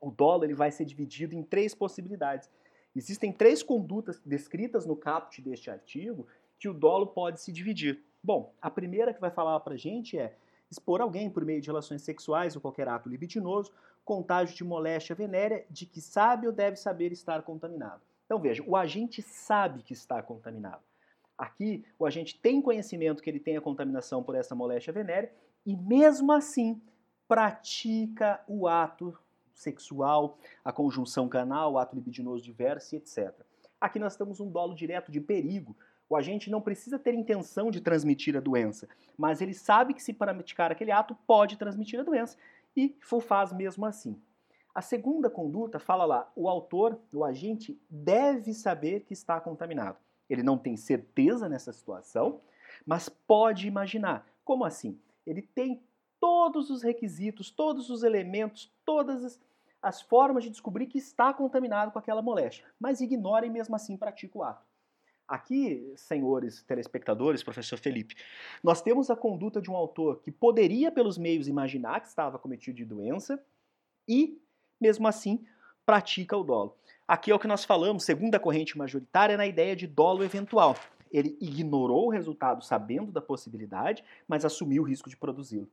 o 0.00 0.10
dolo 0.10 0.44
ele 0.44 0.54
vai 0.54 0.72
ser 0.72 0.86
dividido 0.86 1.34
em 1.34 1.42
três 1.42 1.74
possibilidades. 1.74 2.48
Existem 2.96 3.30
três 3.30 3.62
condutas 3.62 4.18
descritas 4.24 4.86
no 4.86 4.96
caput 4.96 5.42
deste 5.42 5.70
artigo 5.70 6.26
que 6.58 6.70
o 6.70 6.74
dolo 6.74 7.08
pode 7.08 7.42
se 7.42 7.52
dividir. 7.52 8.02
Bom, 8.22 8.54
a 8.62 8.70
primeira 8.70 9.12
que 9.12 9.20
vai 9.20 9.30
falar 9.30 9.60
para 9.60 9.74
a 9.74 9.78
gente 9.78 10.18
é 10.18 10.34
expor 10.70 11.02
alguém 11.02 11.28
por 11.28 11.44
meio 11.44 11.60
de 11.60 11.66
relações 11.66 12.00
sexuais 12.00 12.56
ou 12.56 12.62
qualquer 12.62 12.88
ato 12.88 13.10
libidinoso, 13.10 13.70
contágio 14.06 14.56
de 14.56 14.64
moléstia 14.64 15.14
venérea 15.14 15.66
de 15.68 15.84
que 15.84 16.00
sabe 16.00 16.46
ou 16.46 16.52
deve 16.52 16.76
saber 16.76 17.12
estar 17.12 17.42
contaminado. 17.42 18.00
Então 18.24 18.38
veja, 18.38 18.62
o 18.66 18.76
agente 18.76 19.22
sabe 19.22 19.82
que 19.82 19.92
está 19.92 20.22
contaminado. 20.22 20.82
Aqui, 21.36 21.84
o 21.98 22.06
agente 22.06 22.38
tem 22.38 22.62
conhecimento 22.62 23.22
que 23.22 23.28
ele 23.28 23.40
tem 23.40 23.56
a 23.56 23.60
contaminação 23.60 24.22
por 24.22 24.34
essa 24.34 24.54
moléstia 24.54 24.92
venérea 24.92 25.32
e, 25.66 25.76
mesmo 25.76 26.30
assim, 26.32 26.80
pratica 27.26 28.40
o 28.46 28.68
ato 28.68 29.18
sexual, 29.54 30.38
a 30.64 30.72
conjunção 30.72 31.28
canal, 31.28 31.72
o 31.72 31.78
ato 31.78 31.94
libidinoso 31.94 32.44
diverso, 32.44 32.94
etc. 32.94 33.32
Aqui 33.80 33.98
nós 33.98 34.16
temos 34.16 34.40
um 34.40 34.50
dolo 34.50 34.74
direto 34.74 35.10
de 35.10 35.20
perigo. 35.20 35.76
O 36.08 36.16
agente 36.16 36.50
não 36.50 36.60
precisa 36.60 36.98
ter 36.98 37.14
intenção 37.14 37.70
de 37.70 37.80
transmitir 37.80 38.36
a 38.36 38.40
doença, 38.40 38.88
mas 39.16 39.40
ele 39.40 39.54
sabe 39.54 39.94
que 39.94 40.02
se 40.02 40.12
praticar 40.12 40.70
aquele 40.70 40.92
ato 40.92 41.16
pode 41.26 41.56
transmitir 41.56 41.98
a 41.98 42.02
doença 42.02 42.36
e 42.76 42.94
faz 43.20 43.52
mesmo 43.52 43.86
assim. 43.86 44.20
A 44.74 44.80
segunda 44.80 45.28
conduta 45.28 45.78
fala 45.78 46.04
lá, 46.04 46.32
o 46.34 46.48
autor, 46.48 46.98
o 47.12 47.24
agente, 47.24 47.78
deve 47.90 48.54
saber 48.54 49.00
que 49.00 49.12
está 49.12 49.40
contaminado. 49.40 49.98
Ele 50.28 50.42
não 50.42 50.56
tem 50.56 50.76
certeza 50.76 51.48
nessa 51.48 51.72
situação, 51.72 52.40
mas 52.86 53.08
pode 53.08 53.68
imaginar. 53.68 54.26
Como 54.44 54.64
assim? 54.64 54.98
Ele 55.26 55.42
tem 55.42 55.82
todos 56.18 56.70
os 56.70 56.82
requisitos, 56.82 57.50
todos 57.50 57.90
os 57.90 58.02
elementos, 58.02 58.72
todas 58.84 59.24
as, 59.24 59.40
as 59.82 60.00
formas 60.00 60.44
de 60.44 60.50
descobrir 60.50 60.86
que 60.86 60.98
está 60.98 61.34
contaminado 61.34 61.92
com 61.92 61.98
aquela 61.98 62.22
moléstia, 62.22 62.64
mas 62.78 63.00
ignora 63.00 63.44
e 63.44 63.50
mesmo 63.50 63.74
assim 63.74 63.96
pratica 63.96 64.38
o 64.38 64.42
ato. 64.42 64.64
Aqui, 65.26 65.92
senhores 65.96 66.62
telespectadores, 66.62 67.42
professor 67.42 67.78
Felipe, 67.78 68.14
nós 68.62 68.82
temos 68.82 69.10
a 69.10 69.16
conduta 69.16 69.60
de 69.60 69.70
um 69.70 69.76
autor 69.76 70.20
que 70.20 70.30
poderia, 70.30 70.92
pelos 70.92 71.16
meios, 71.16 71.48
imaginar 71.48 72.00
que 72.00 72.08
estava 72.08 72.38
cometido 72.38 72.76
de 72.76 72.84
doença 72.84 73.42
e, 74.06 74.41
mesmo 74.82 75.06
assim, 75.06 75.44
pratica 75.86 76.36
o 76.36 76.42
dolo. 76.42 76.76
Aqui 77.06 77.30
é 77.30 77.34
o 77.34 77.38
que 77.38 77.46
nós 77.46 77.64
falamos, 77.64 78.04
segundo 78.04 78.34
a 78.34 78.40
corrente 78.40 78.76
majoritária, 78.76 79.36
na 79.36 79.46
ideia 79.46 79.76
de 79.76 79.86
dolo 79.86 80.24
eventual. 80.24 80.76
Ele 81.10 81.36
ignorou 81.40 82.06
o 82.06 82.10
resultado 82.10 82.64
sabendo 82.64 83.12
da 83.12 83.20
possibilidade, 83.20 84.02
mas 84.26 84.44
assumiu 84.44 84.82
o 84.82 84.86
risco 84.86 85.08
de 85.08 85.16
produzi-lo. 85.16 85.68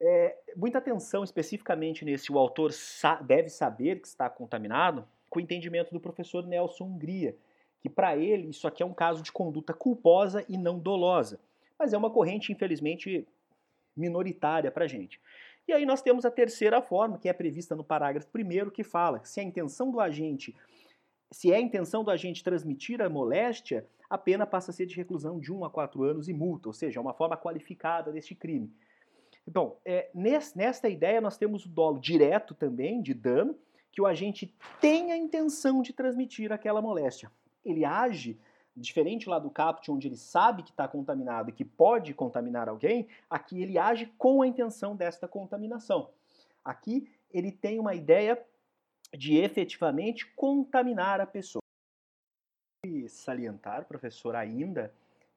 É, 0.00 0.36
muita 0.56 0.78
atenção 0.78 1.22
especificamente 1.22 2.04
nesse 2.04 2.32
o 2.32 2.38
autor 2.38 2.72
sa 2.72 3.14
deve 3.16 3.48
saber 3.48 4.00
que 4.00 4.08
está 4.08 4.28
contaminado, 4.28 5.06
com 5.30 5.38
o 5.38 5.42
entendimento 5.42 5.92
do 5.92 6.00
professor 6.00 6.46
Nelson 6.46 6.84
Hungria, 6.84 7.36
que 7.80 7.88
para 7.88 8.16
ele 8.16 8.48
isso 8.48 8.66
aqui 8.66 8.82
é 8.82 8.86
um 8.86 8.94
caso 8.94 9.22
de 9.22 9.30
conduta 9.30 9.72
culposa 9.72 10.44
e 10.48 10.56
não 10.56 10.78
dolosa. 10.78 11.38
Mas 11.78 11.92
é 11.92 11.98
uma 11.98 12.10
corrente, 12.10 12.52
infelizmente, 12.52 13.26
minoritária 13.96 14.70
para 14.70 14.86
gente. 14.86 15.20
E 15.66 15.72
aí 15.72 15.86
nós 15.86 16.02
temos 16.02 16.24
a 16.24 16.30
terceira 16.30 16.82
forma, 16.82 17.18
que 17.18 17.28
é 17.28 17.32
prevista 17.32 17.74
no 17.74 17.82
parágrafo 17.82 18.28
1 18.34 18.70
que 18.70 18.84
fala 18.84 19.18
que 19.18 19.28
se 19.28 19.40
a 19.40 19.42
intenção 19.42 19.90
do 19.90 20.00
agente, 20.00 20.54
se 21.30 21.52
é 21.52 21.56
a 21.56 21.60
intenção 21.60 22.04
do 22.04 22.10
agente 22.10 22.44
transmitir 22.44 23.00
a 23.00 23.08
moléstia, 23.08 23.86
a 24.08 24.18
pena 24.18 24.46
passa 24.46 24.70
a 24.70 24.74
ser 24.74 24.86
de 24.86 24.94
reclusão 24.94 25.40
de 25.40 25.52
1 25.52 25.64
a 25.64 25.70
4 25.70 26.02
anos 26.04 26.28
e 26.28 26.34
multa, 26.34 26.68
ou 26.68 26.72
seja, 26.72 27.00
é 27.00 27.02
uma 27.02 27.14
forma 27.14 27.36
qualificada 27.36 28.12
deste 28.12 28.34
crime. 28.34 28.70
Então, 29.46 29.76
é, 29.84 30.10
nesta 30.14 30.88
ideia 30.88 31.20
nós 31.20 31.36
temos 31.36 31.66
o 31.66 31.68
dolo 31.68 31.98
direto 31.98 32.54
também, 32.54 33.02
de 33.02 33.12
dano, 33.12 33.56
que 33.90 34.00
o 34.00 34.06
agente 34.06 34.54
tem 34.80 35.12
a 35.12 35.16
intenção 35.16 35.80
de 35.80 35.92
transmitir 35.92 36.52
aquela 36.52 36.82
moléstia. 36.82 37.30
Ele 37.64 37.84
age 37.84 38.38
Diferente 38.76 39.28
lá 39.28 39.38
do 39.38 39.50
CAPT, 39.50 39.90
onde 39.90 40.08
ele 40.08 40.16
sabe 40.16 40.64
que 40.64 40.70
está 40.70 40.88
contaminado 40.88 41.48
e 41.48 41.52
que 41.52 41.64
pode 41.64 42.12
contaminar 42.12 42.68
alguém, 42.68 43.06
aqui 43.30 43.62
ele 43.62 43.78
age 43.78 44.06
com 44.18 44.42
a 44.42 44.46
intenção 44.46 44.96
desta 44.96 45.28
contaminação. 45.28 46.10
Aqui 46.64 47.08
ele 47.30 47.52
tem 47.52 47.78
uma 47.78 47.94
ideia 47.94 48.42
de 49.12 49.36
efetivamente 49.36 50.26
contaminar 50.34 51.20
a 51.20 51.26
pessoa. 51.26 51.60
E 52.84 53.08
salientar, 53.08 53.86
professor, 53.86 54.34
ainda 54.34 54.92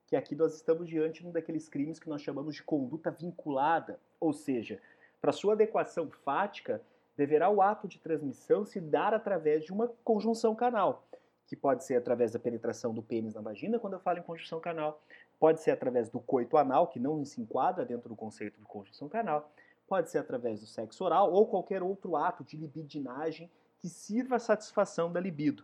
que 0.07 0.15
aqui 0.15 0.35
nós 0.35 0.55
estamos 0.55 0.87
diante 0.87 1.21
de 1.21 1.27
um 1.27 1.31
daqueles 1.31 1.69
crimes 1.69 1.99
que 1.99 2.09
nós 2.09 2.21
chamamos 2.21 2.55
de 2.55 2.63
conduta 2.63 3.11
vinculada, 3.11 3.99
ou 4.19 4.33
seja, 4.33 4.81
para 5.21 5.31
sua 5.31 5.53
adequação 5.53 6.09
fática, 6.09 6.81
deverá 7.15 7.49
o 7.49 7.61
ato 7.61 7.87
de 7.87 7.99
transmissão 7.99 8.65
se 8.65 8.79
dar 8.79 9.13
através 9.13 9.63
de 9.63 9.71
uma 9.71 9.89
conjunção 10.03 10.55
canal 10.55 11.07
que 11.47 11.55
pode 11.55 11.85
ser 11.85 11.95
através 11.95 12.33
da 12.33 12.39
penetração 12.39 12.93
do 12.93 13.01
pênis 13.01 13.33
na 13.33 13.41
vagina, 13.41 13.79
quando 13.79 13.93
eu 13.93 13.99
falo 13.99 14.19
em 14.19 14.21
conjunção 14.21 14.59
canal, 14.59 15.01
pode 15.39 15.61
ser 15.61 15.71
através 15.71 16.09
do 16.09 16.19
coito 16.19 16.57
anal, 16.57 16.87
que 16.87 16.99
não 16.99 17.23
se 17.23 17.41
enquadra 17.41 17.85
dentro 17.85 18.09
do 18.09 18.15
conceito 18.15 18.59
de 18.59 18.65
conjunção 18.65 19.07
canal, 19.07 19.49
pode 19.87 20.11
ser 20.11 20.17
através 20.17 20.59
do 20.59 20.67
sexo 20.67 21.05
oral 21.05 21.31
ou 21.31 21.47
qualquer 21.47 21.81
outro 21.81 22.17
ato 22.17 22.43
de 22.43 22.57
libidinagem 22.57 23.49
que 23.79 23.87
sirva 23.87 24.35
à 24.35 24.39
satisfação 24.39 25.11
da 25.11 25.21
libido. 25.21 25.63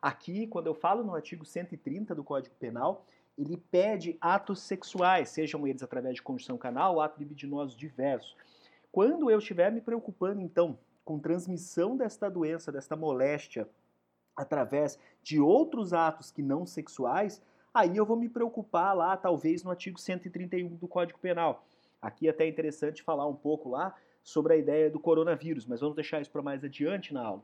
Aqui, 0.00 0.46
quando 0.46 0.68
eu 0.68 0.74
falo 0.74 1.02
no 1.02 1.14
artigo 1.14 1.44
130 1.44 2.14
do 2.14 2.22
Código 2.22 2.54
Penal, 2.54 3.04
ele 3.36 3.56
pede 3.56 4.16
atos 4.20 4.60
sexuais, 4.60 5.30
sejam 5.30 5.66
eles 5.66 5.82
através 5.82 6.14
de 6.14 6.22
conjunção 6.22 6.56
canal 6.56 6.94
ou 6.94 7.00
atos 7.00 7.18
libidinosos 7.18 7.76
diversos. 7.76 8.36
Quando 8.92 9.28
eu 9.28 9.38
estiver 9.38 9.72
me 9.72 9.80
preocupando, 9.80 10.40
então, 10.40 10.78
com 11.04 11.18
transmissão 11.18 11.96
desta 11.96 12.30
doença, 12.30 12.70
desta 12.70 12.94
moléstia 12.94 13.68
através 14.36 14.98
de 15.22 15.40
outros 15.40 15.92
atos 15.92 16.30
que 16.30 16.42
não 16.42 16.66
sexuais, 16.66 17.42
aí 17.72 17.96
eu 17.96 18.04
vou 18.04 18.16
me 18.16 18.28
preocupar 18.28 18.94
lá, 18.94 19.16
talvez 19.16 19.62
no 19.62 19.70
artigo 19.70 19.98
131 19.98 20.76
do 20.76 20.88
Código 20.88 21.18
Penal. 21.18 21.66
Aqui 22.00 22.26
é 22.26 22.30
até 22.30 22.44
é 22.44 22.48
interessante 22.48 23.02
falar 23.02 23.26
um 23.26 23.34
pouco 23.34 23.70
lá 23.70 23.94
sobre 24.22 24.54
a 24.54 24.56
ideia 24.56 24.90
do 24.90 24.98
coronavírus, 24.98 25.66
mas 25.66 25.80
vamos 25.80 25.94
deixar 25.94 26.20
isso 26.20 26.30
para 26.30 26.42
mais 26.42 26.64
adiante 26.64 27.12
na 27.12 27.22
aula. 27.22 27.42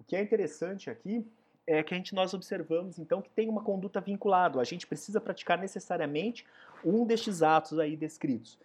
O 0.00 0.04
que 0.04 0.16
é 0.16 0.22
interessante 0.22 0.90
aqui 0.90 1.26
é 1.66 1.82
que 1.82 1.94
a 1.94 1.96
gente 1.96 2.14
nós 2.14 2.34
observamos 2.34 2.98
então 2.98 3.22
que 3.22 3.30
tem 3.30 3.48
uma 3.48 3.62
conduta 3.62 4.00
vinculada. 4.00 4.60
A 4.60 4.64
gente 4.64 4.86
precisa 4.86 5.20
praticar 5.20 5.58
necessariamente 5.58 6.46
um 6.84 7.06
destes 7.06 7.42
atos 7.42 7.78
aí 7.78 7.96
descritos. 7.96 8.58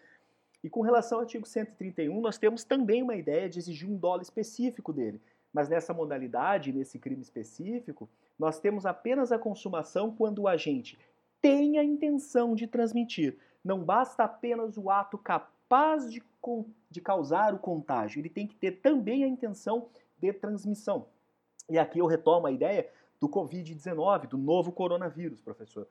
E 0.63 0.69
com 0.69 0.81
relação 0.81 1.19
ao 1.19 1.23
artigo 1.23 1.47
131, 1.47 2.19
nós 2.19 2.37
temos 2.37 2.63
também 2.63 3.01
uma 3.01 3.15
ideia 3.15 3.49
de 3.49 3.59
exigir 3.59 3.89
um 3.89 3.95
dolo 3.95 4.21
específico 4.21 4.91
dele. 4.91 5.21
Mas 5.53 5.67
nessa 5.67 5.93
modalidade, 5.93 6.71
nesse 6.71 6.99
crime 6.99 7.21
específico, 7.21 8.09
nós 8.37 8.59
temos 8.59 8.85
apenas 8.85 9.31
a 9.31 9.39
consumação 9.39 10.15
quando 10.15 10.43
o 10.43 10.47
agente 10.47 10.97
tem 11.41 11.77
a 11.77 11.83
intenção 11.83 12.55
de 12.55 12.67
transmitir. 12.67 13.37
Não 13.63 13.83
basta 13.83 14.23
apenas 14.23 14.77
o 14.77 14.89
ato 14.89 15.17
capaz 15.17 16.11
de, 16.11 16.23
de 16.89 17.01
causar 17.01 17.53
o 17.53 17.59
contágio, 17.59 18.19
ele 18.19 18.29
tem 18.29 18.47
que 18.47 18.55
ter 18.55 18.73
também 18.81 19.23
a 19.23 19.27
intenção 19.27 19.89
de 20.17 20.31
transmissão. 20.33 21.07
E 21.69 21.77
aqui 21.77 21.99
eu 21.99 22.05
retomo 22.05 22.47
a 22.47 22.51
ideia 22.51 22.89
do 23.19 23.27
Covid-19, 23.29 24.27
do 24.27 24.37
novo 24.37 24.71
coronavírus, 24.71 25.41
professor. 25.41 25.87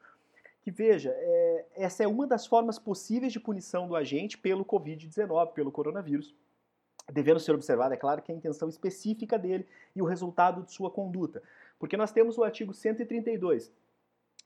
Que 0.62 0.70
veja, 0.70 1.10
é, 1.14 1.66
essa 1.76 2.02
é 2.02 2.08
uma 2.08 2.26
das 2.26 2.46
formas 2.46 2.78
possíveis 2.78 3.32
de 3.32 3.38
punição 3.38 3.86
do 3.86 3.94
agente 3.94 4.36
pelo 4.36 4.64
Covid-19, 4.64 5.52
pelo 5.52 5.70
coronavírus 5.70 6.34
devendo 7.12 7.40
ser 7.40 7.52
observada, 7.52 7.94
é 7.94 7.96
claro, 7.96 8.22
que 8.22 8.30
a 8.30 8.34
intenção 8.34 8.68
específica 8.68 9.38
dele 9.38 9.66
e 9.94 10.02
o 10.02 10.04
resultado 10.04 10.62
de 10.62 10.72
sua 10.72 10.90
conduta. 10.90 11.42
Porque 11.78 11.96
nós 11.96 12.12
temos 12.12 12.36
o 12.36 12.44
artigo 12.44 12.74
132, 12.74 13.72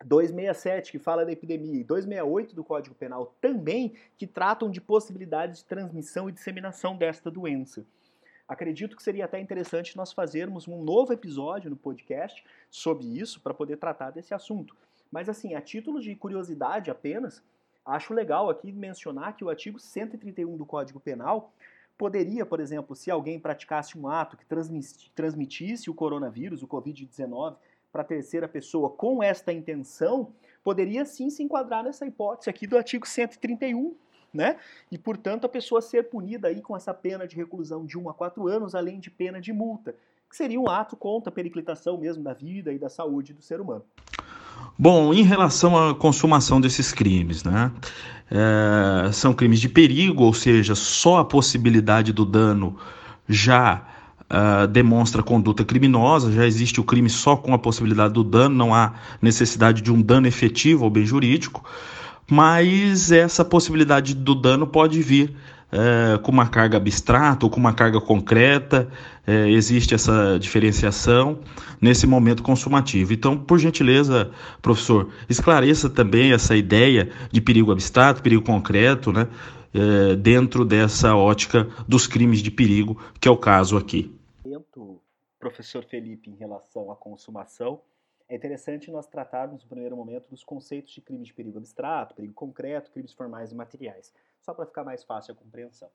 267, 0.04 0.92
que 0.92 0.98
fala 0.98 1.24
da 1.24 1.32
epidemia, 1.32 1.80
e 1.80 1.84
268 1.84 2.54
do 2.54 2.64
Código 2.64 2.94
Penal 2.94 3.34
também, 3.40 3.94
que 4.16 4.26
tratam 4.26 4.70
de 4.70 4.80
possibilidades 4.80 5.58
de 5.58 5.64
transmissão 5.64 6.28
e 6.28 6.32
disseminação 6.32 6.96
desta 6.96 7.30
doença. 7.30 7.84
Acredito 8.46 8.96
que 8.96 9.02
seria 9.02 9.24
até 9.24 9.40
interessante 9.40 9.96
nós 9.96 10.12
fazermos 10.12 10.68
um 10.68 10.82
novo 10.82 11.12
episódio 11.12 11.70
no 11.70 11.76
podcast 11.76 12.44
sobre 12.70 13.06
isso, 13.18 13.40
para 13.40 13.54
poder 13.54 13.76
tratar 13.76 14.10
desse 14.10 14.34
assunto. 14.34 14.76
Mas, 15.10 15.28
assim, 15.28 15.54
a 15.54 15.60
título 15.60 16.00
de 16.00 16.14
curiosidade 16.14 16.90
apenas, 16.90 17.42
acho 17.84 18.12
legal 18.12 18.50
aqui 18.50 18.72
mencionar 18.72 19.36
que 19.36 19.44
o 19.44 19.48
artigo 19.48 19.78
131 19.78 20.56
do 20.56 20.66
Código 20.66 21.00
Penal 21.00 21.52
poderia, 22.02 22.44
por 22.44 22.58
exemplo, 22.58 22.96
se 22.96 23.12
alguém 23.12 23.38
praticasse 23.38 23.96
um 23.96 24.08
ato 24.08 24.36
que 24.36 24.44
transmitisse 25.14 25.88
o 25.88 25.94
coronavírus, 25.94 26.60
o 26.60 26.66
Covid-19, 26.66 27.54
para 27.92 28.02
terceira 28.02 28.48
pessoa 28.48 28.90
com 28.90 29.22
esta 29.22 29.52
intenção, 29.52 30.32
poderia 30.64 31.04
sim 31.04 31.30
se 31.30 31.44
enquadrar 31.44 31.84
nessa 31.84 32.04
hipótese 32.04 32.50
aqui 32.50 32.66
do 32.66 32.76
artigo 32.76 33.06
131, 33.06 33.94
né? 34.34 34.58
E, 34.90 34.98
portanto, 34.98 35.44
a 35.44 35.48
pessoa 35.48 35.80
ser 35.80 36.08
punida 36.10 36.48
aí 36.48 36.60
com 36.60 36.76
essa 36.76 36.92
pena 36.92 37.24
de 37.24 37.36
reclusão 37.36 37.86
de 37.86 37.96
1 37.96 38.08
a 38.08 38.14
4 38.14 38.48
anos, 38.48 38.74
além 38.74 38.98
de 38.98 39.08
pena 39.08 39.40
de 39.40 39.52
multa, 39.52 39.94
que 40.32 40.36
seria 40.38 40.58
um 40.58 40.66
ato 40.66 40.96
contra 40.96 41.28
a 41.28 41.32
periclitação 41.32 41.98
mesmo 41.98 42.24
da 42.24 42.32
vida 42.32 42.72
e 42.72 42.78
da 42.78 42.88
saúde 42.88 43.34
do 43.34 43.42
ser 43.42 43.60
humano. 43.60 43.82
Bom, 44.78 45.12
em 45.12 45.22
relação 45.22 45.76
à 45.76 45.94
consumação 45.94 46.58
desses 46.58 46.90
crimes, 46.90 47.44
né? 47.44 47.70
É, 48.30 49.12
são 49.12 49.34
crimes 49.34 49.60
de 49.60 49.68
perigo, 49.68 50.24
ou 50.24 50.32
seja, 50.32 50.74
só 50.74 51.18
a 51.18 51.24
possibilidade 51.24 52.14
do 52.14 52.24
dano 52.24 52.78
já 53.28 53.86
uh, 54.22 54.66
demonstra 54.66 55.22
conduta 55.22 55.66
criminosa, 55.66 56.32
já 56.32 56.46
existe 56.46 56.80
o 56.80 56.84
crime 56.84 57.10
só 57.10 57.36
com 57.36 57.52
a 57.52 57.58
possibilidade 57.58 58.14
do 58.14 58.24
dano, 58.24 58.54
não 58.54 58.74
há 58.74 58.94
necessidade 59.20 59.82
de 59.82 59.92
um 59.92 60.00
dano 60.00 60.26
efetivo 60.26 60.84
ao 60.84 60.90
bem 60.90 61.04
jurídico, 61.04 61.62
mas 62.30 63.12
essa 63.12 63.44
possibilidade 63.44 64.14
do 64.14 64.34
dano 64.34 64.66
pode 64.66 65.02
vir 65.02 65.36
é, 65.72 66.18
com 66.18 66.30
uma 66.30 66.46
carga 66.48 66.76
abstrata 66.76 67.46
ou 67.46 67.50
com 67.50 67.58
uma 67.58 67.72
carga 67.72 67.98
concreta, 68.00 68.90
é, 69.26 69.48
existe 69.48 69.94
essa 69.94 70.38
diferenciação 70.38 71.40
nesse 71.80 72.06
momento 72.06 72.42
consumativo. 72.42 73.12
Então, 73.14 73.42
por 73.42 73.58
gentileza, 73.58 74.30
professor, 74.60 75.10
esclareça 75.28 75.88
também 75.88 76.32
essa 76.32 76.54
ideia 76.54 77.10
de 77.30 77.40
perigo 77.40 77.72
abstrato, 77.72 78.22
perigo 78.22 78.44
concreto, 78.44 79.12
né, 79.12 79.26
é, 79.72 80.14
dentro 80.14 80.64
dessa 80.64 81.16
ótica 81.16 81.66
dos 81.88 82.06
crimes 82.06 82.40
de 82.40 82.50
perigo, 82.50 83.02
que 83.18 83.26
é 83.26 83.30
o 83.30 83.36
caso 83.36 83.76
aqui. 83.78 84.14
Professor 85.40 85.82
Felipe, 85.84 86.30
em 86.30 86.36
relação 86.36 86.92
à 86.92 86.94
consumação, 86.94 87.80
é 88.28 88.36
interessante 88.36 88.92
nós 88.92 89.08
tratarmos 89.08 89.64
no 89.64 89.68
primeiro 89.68 89.96
momento 89.96 90.30
dos 90.30 90.44
conceitos 90.44 90.92
de 90.92 91.00
crime 91.00 91.24
de 91.24 91.34
perigo 91.34 91.58
abstrato, 91.58 92.14
perigo 92.14 92.32
concreto, 92.32 92.92
crimes 92.92 93.12
formais 93.12 93.50
e 93.50 93.54
materiais 93.56 94.12
só 94.42 94.52
para 94.52 94.66
ficar 94.66 94.84
mais 94.84 95.02
fácil 95.02 95.32
a 95.32 95.36
compreensão. 95.36 95.88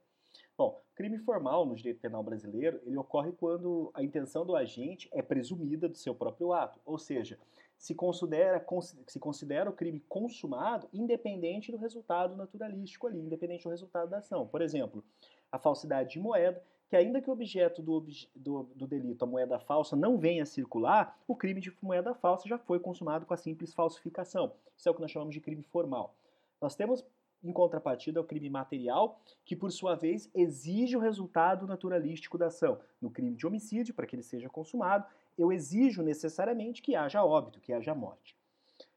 Bom, 0.57 0.81
crime 0.95 1.19
formal 1.19 1.65
no 1.65 1.75
direito 1.75 1.99
penal 1.99 2.23
brasileiro, 2.23 2.81
ele 2.83 2.97
ocorre 2.97 3.31
quando 3.33 3.91
a 3.93 4.01
intenção 4.01 4.43
do 4.43 4.55
agente 4.55 5.07
é 5.11 5.21
presumida 5.21 5.87
do 5.87 5.95
seu 5.95 6.15
próprio 6.15 6.51
ato, 6.51 6.79
ou 6.83 6.97
seja, 6.97 7.37
se 7.77 7.93
considera, 7.93 8.65
se 9.05 9.19
considera 9.19 9.69
o 9.69 9.73
crime 9.73 9.99
consumado 10.09 10.89
independente 10.91 11.71
do 11.71 11.77
resultado 11.77 12.35
naturalístico 12.35 13.05
ali, 13.05 13.19
independente 13.19 13.65
do 13.65 13.69
resultado 13.69 14.09
da 14.09 14.17
ação. 14.17 14.47
Por 14.47 14.61
exemplo, 14.61 15.03
a 15.51 15.59
falsidade 15.59 16.13
de 16.13 16.19
moeda, 16.19 16.61
que 16.89 16.95
ainda 16.95 17.21
que 17.21 17.29
o 17.29 17.33
objeto 17.33 17.81
do, 17.83 18.03
do, 18.35 18.63
do, 18.75 18.87
delito, 18.87 19.23
a 19.23 19.27
moeda 19.27 19.59
falsa, 19.59 19.95
não 19.95 20.17
venha 20.17 20.41
a 20.41 20.45
circular, 20.45 21.19
o 21.27 21.35
crime 21.35 21.61
de 21.61 21.71
moeda 21.81 22.15
falsa 22.15 22.47
já 22.47 22.57
foi 22.57 22.79
consumado 22.79 23.25
com 23.25 23.33
a 23.33 23.37
simples 23.37 23.73
falsificação. 23.73 24.53
Isso 24.75 24.87
é 24.87 24.91
o 24.91 24.95
que 24.95 25.01
nós 25.01 25.11
chamamos 25.11 25.35
de 25.35 25.41
crime 25.41 25.61
formal. 25.63 26.15
Nós 26.59 26.75
temos 26.75 27.05
em 27.49 27.53
contrapartida, 27.53 28.19
é 28.19 28.21
o 28.21 28.25
crime 28.25 28.49
material, 28.49 29.19
que 29.45 29.55
por 29.55 29.71
sua 29.71 29.95
vez 29.95 30.29
exige 30.33 30.95
o 30.95 30.99
resultado 30.99 31.65
naturalístico 31.65 32.37
da 32.37 32.47
ação. 32.47 32.79
No 33.01 33.09
crime 33.09 33.35
de 33.35 33.47
homicídio, 33.47 33.93
para 33.93 34.05
que 34.05 34.15
ele 34.15 34.23
seja 34.23 34.49
consumado, 34.49 35.05
eu 35.37 35.51
exijo 35.51 36.01
necessariamente 36.01 36.81
que 36.81 36.95
haja 36.95 37.23
óbito, 37.23 37.59
que 37.59 37.73
haja 37.73 37.93
morte. 37.93 38.35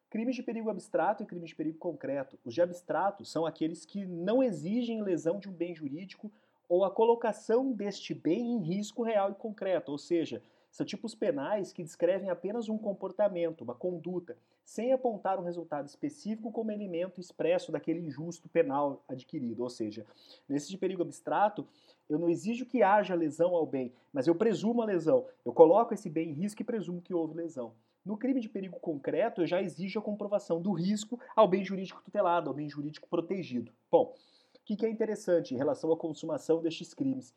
Crimes 0.08 0.34
de 0.34 0.42
perigo 0.42 0.68
abstrato 0.70 1.22
e 1.22 1.26
crimes 1.26 1.50
de 1.50 1.54
perigo 1.54 1.78
concreto. 1.78 2.38
Os 2.44 2.52
de 2.52 2.60
abstrato 2.60 3.24
são 3.24 3.46
aqueles 3.46 3.86
que 3.86 4.04
não 4.04 4.42
exigem 4.42 5.02
lesão 5.02 5.38
de 5.38 5.48
um 5.48 5.52
bem 5.52 5.74
jurídico 5.74 6.32
ou 6.68 6.84
a 6.84 6.90
colocação 6.90 7.72
deste 7.72 8.14
bem 8.14 8.52
em 8.52 8.58
risco 8.58 9.02
real 9.02 9.30
e 9.30 9.34
concreto, 9.34 9.92
ou 9.92 9.98
seja, 9.98 10.42
são 10.70 10.86
tipos 10.86 11.14
penais 11.14 11.72
que 11.72 11.82
descrevem 11.82 12.30
apenas 12.30 12.68
um 12.68 12.78
comportamento, 12.78 13.62
uma 13.62 13.74
conduta, 13.74 14.36
sem 14.64 14.92
apontar 14.92 15.38
um 15.38 15.42
resultado 15.42 15.88
específico 15.88 16.52
como 16.52 16.70
elemento 16.70 17.20
expresso 17.20 17.72
daquele 17.72 18.00
injusto 18.00 18.48
penal 18.48 19.02
adquirido. 19.08 19.62
Ou 19.62 19.70
seja, 19.70 20.06
nesse 20.48 20.70
de 20.70 20.78
perigo 20.78 21.02
abstrato, 21.02 21.66
eu 22.08 22.18
não 22.18 22.28
exijo 22.28 22.66
que 22.66 22.82
haja 22.82 23.14
lesão 23.14 23.54
ao 23.54 23.66
bem, 23.66 23.92
mas 24.12 24.26
eu 24.26 24.34
presumo 24.34 24.80
a 24.82 24.84
lesão. 24.84 25.26
Eu 25.44 25.52
coloco 25.52 25.92
esse 25.92 26.08
bem 26.08 26.30
em 26.30 26.34
risco 26.34 26.62
e 26.62 26.64
presumo 26.64 27.02
que 27.02 27.14
houve 27.14 27.34
lesão. 27.34 27.72
No 28.04 28.16
crime 28.16 28.40
de 28.40 28.48
perigo 28.48 28.78
concreto, 28.80 29.42
eu 29.42 29.46
já 29.46 29.60
exijo 29.60 29.98
a 29.98 30.02
comprovação 30.02 30.60
do 30.60 30.72
risco 30.72 31.20
ao 31.36 31.46
bem 31.46 31.64
jurídico 31.64 32.02
tutelado, 32.02 32.48
ao 32.48 32.54
bem 32.54 32.68
jurídico 32.68 33.08
protegido. 33.08 33.72
Bom, 33.90 34.14
o 34.54 34.76
que 34.76 34.86
é 34.86 34.88
interessante 34.88 35.54
em 35.54 35.58
relação 35.58 35.92
à 35.92 35.96
consumação 35.96 36.62
destes 36.62 36.94
crimes? 36.94 37.34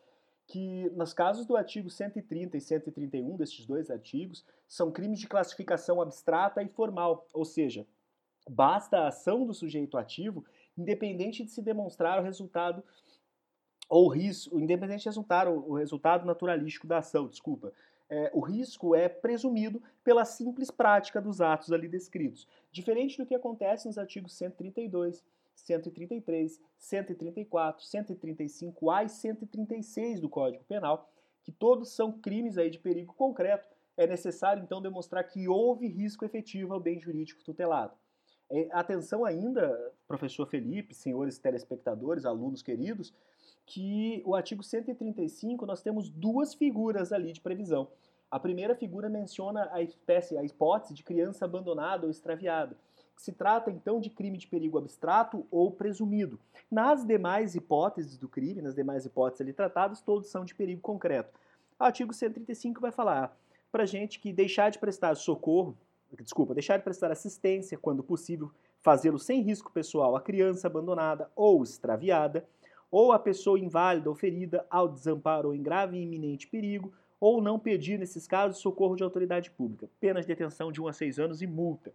Que 0.47 0.89
nos 0.95 1.13
casos 1.13 1.45
do 1.45 1.55
artigo 1.55 1.89
130 1.89 2.57
e 2.57 2.61
131, 2.61 3.35
destes 3.37 3.65
dois 3.65 3.89
artigos, 3.89 4.45
são 4.67 4.91
crimes 4.91 5.19
de 5.19 5.27
classificação 5.27 6.01
abstrata 6.01 6.61
e 6.61 6.67
formal, 6.67 7.27
ou 7.33 7.45
seja, 7.45 7.87
basta 8.49 8.97
a 8.97 9.07
ação 9.07 9.45
do 9.45 9.53
sujeito 9.53 9.97
ativo, 9.97 10.45
independente 10.77 11.43
de 11.43 11.51
se 11.51 11.61
demonstrar 11.61 12.19
o 12.19 12.23
resultado 12.23 12.83
ou 13.89 14.07
risco, 14.07 14.59
independente 14.59 15.01
de 15.01 15.09
resultar 15.09 15.47
o, 15.47 15.73
resultado 15.73 16.25
naturalístico 16.25 16.87
da 16.87 16.97
ação, 16.97 17.27
desculpa. 17.27 17.71
É, 18.09 18.29
o 18.33 18.41
risco 18.41 18.95
é 18.95 19.07
presumido 19.07 19.81
pela 20.03 20.25
simples 20.25 20.69
prática 20.69 21.21
dos 21.21 21.41
atos 21.41 21.71
ali 21.71 21.87
descritos, 21.87 22.47
diferente 22.71 23.17
do 23.17 23.25
que 23.25 23.33
acontece 23.33 23.87
nos 23.87 23.97
artigos 23.97 24.33
132 24.33 25.23
133, 25.55 26.59
134, 26.77 27.85
135A 27.85 29.05
e 29.05 29.09
136 29.09 30.19
do 30.19 30.29
Código 30.29 30.63
Penal, 30.65 31.09
que 31.43 31.51
todos 31.51 31.95
são 31.95 32.11
crimes 32.11 32.57
aí 32.57 32.69
de 32.69 32.79
perigo 32.79 33.13
concreto. 33.13 33.67
É 33.95 34.07
necessário, 34.07 34.63
então, 34.63 34.81
demonstrar 34.81 35.23
que 35.23 35.47
houve 35.47 35.87
risco 35.87 36.25
efetivo 36.25 36.73
ao 36.73 36.79
bem 36.79 36.99
jurídico 36.99 37.43
tutelado. 37.43 37.93
É, 38.49 38.67
atenção 38.71 39.25
ainda, 39.25 39.93
professor 40.07 40.47
Felipe, 40.47 40.93
senhores 40.93 41.37
telespectadores, 41.37 42.25
alunos 42.25 42.61
queridos, 42.61 43.13
que 43.65 44.21
o 44.25 44.35
artigo 44.35 44.63
135 44.63 45.65
nós 45.65 45.81
temos 45.81 46.09
duas 46.09 46.53
figuras 46.53 47.13
ali 47.13 47.31
de 47.31 47.41
previsão. 47.41 47.89
A 48.29 48.39
primeira 48.39 48.75
figura 48.75 49.09
menciona 49.09 49.69
a 49.71 49.81
espécie, 49.81 50.37
a 50.37 50.43
hipótese 50.43 50.93
de 50.93 51.03
criança 51.03 51.45
abandonada 51.45 52.05
ou 52.05 52.11
extraviada 52.11 52.75
se 53.17 53.31
trata 53.31 53.71
então 53.71 53.99
de 53.99 54.09
crime 54.09 54.37
de 54.37 54.47
perigo 54.47 54.77
abstrato 54.77 55.45
ou 55.49 55.71
presumido. 55.71 56.39
Nas 56.69 57.05
demais 57.05 57.55
hipóteses 57.55 58.17
do 58.17 58.27
crime, 58.27 58.61
nas 58.61 58.75
demais 58.75 59.05
hipóteses 59.05 59.41
ali 59.41 59.53
tratadas, 59.53 60.01
todos 60.01 60.29
são 60.29 60.43
de 60.43 60.55
perigo 60.55 60.81
concreto. 60.81 61.39
O 61.79 61.83
artigo 61.83 62.13
135 62.13 62.81
vai 62.81 62.91
falar 62.91 63.37
para 63.71 63.85
gente 63.85 64.19
que 64.19 64.31
deixar 64.31 64.69
de 64.69 64.79
prestar 64.79 65.15
socorro, 65.15 65.77
desculpa, 66.21 66.53
deixar 66.53 66.77
de 66.77 66.83
prestar 66.83 67.11
assistência 67.11 67.77
quando 67.77 68.03
possível, 68.03 68.51
fazê-lo 68.81 69.17
sem 69.17 69.41
risco 69.41 69.71
pessoal 69.71 70.15
à 70.15 70.21
criança 70.21 70.67
abandonada 70.67 71.29
ou 71.35 71.63
extraviada, 71.63 72.45
ou 72.91 73.11
à 73.11 73.17
pessoa 73.17 73.57
inválida 73.57 74.07
ou 74.07 74.15
ferida 74.15 74.67
ao 74.69 74.87
desamparo 74.87 75.47
ou 75.47 75.55
em 75.55 75.63
grave 75.63 75.97
e 75.97 76.03
iminente 76.03 76.47
perigo, 76.47 76.93
ou 77.19 77.41
não 77.41 77.57
pedir, 77.57 77.97
nesses 77.97 78.27
casos, 78.27 78.59
socorro 78.59 78.95
de 78.95 79.03
autoridade 79.03 79.49
pública. 79.49 79.89
Pena 79.99 80.21
de 80.21 80.27
detenção 80.27 80.71
de 80.71 80.81
1 80.81 80.87
a 80.89 80.93
6 80.93 81.19
anos 81.19 81.41
e 81.41 81.47
multa. 81.47 81.91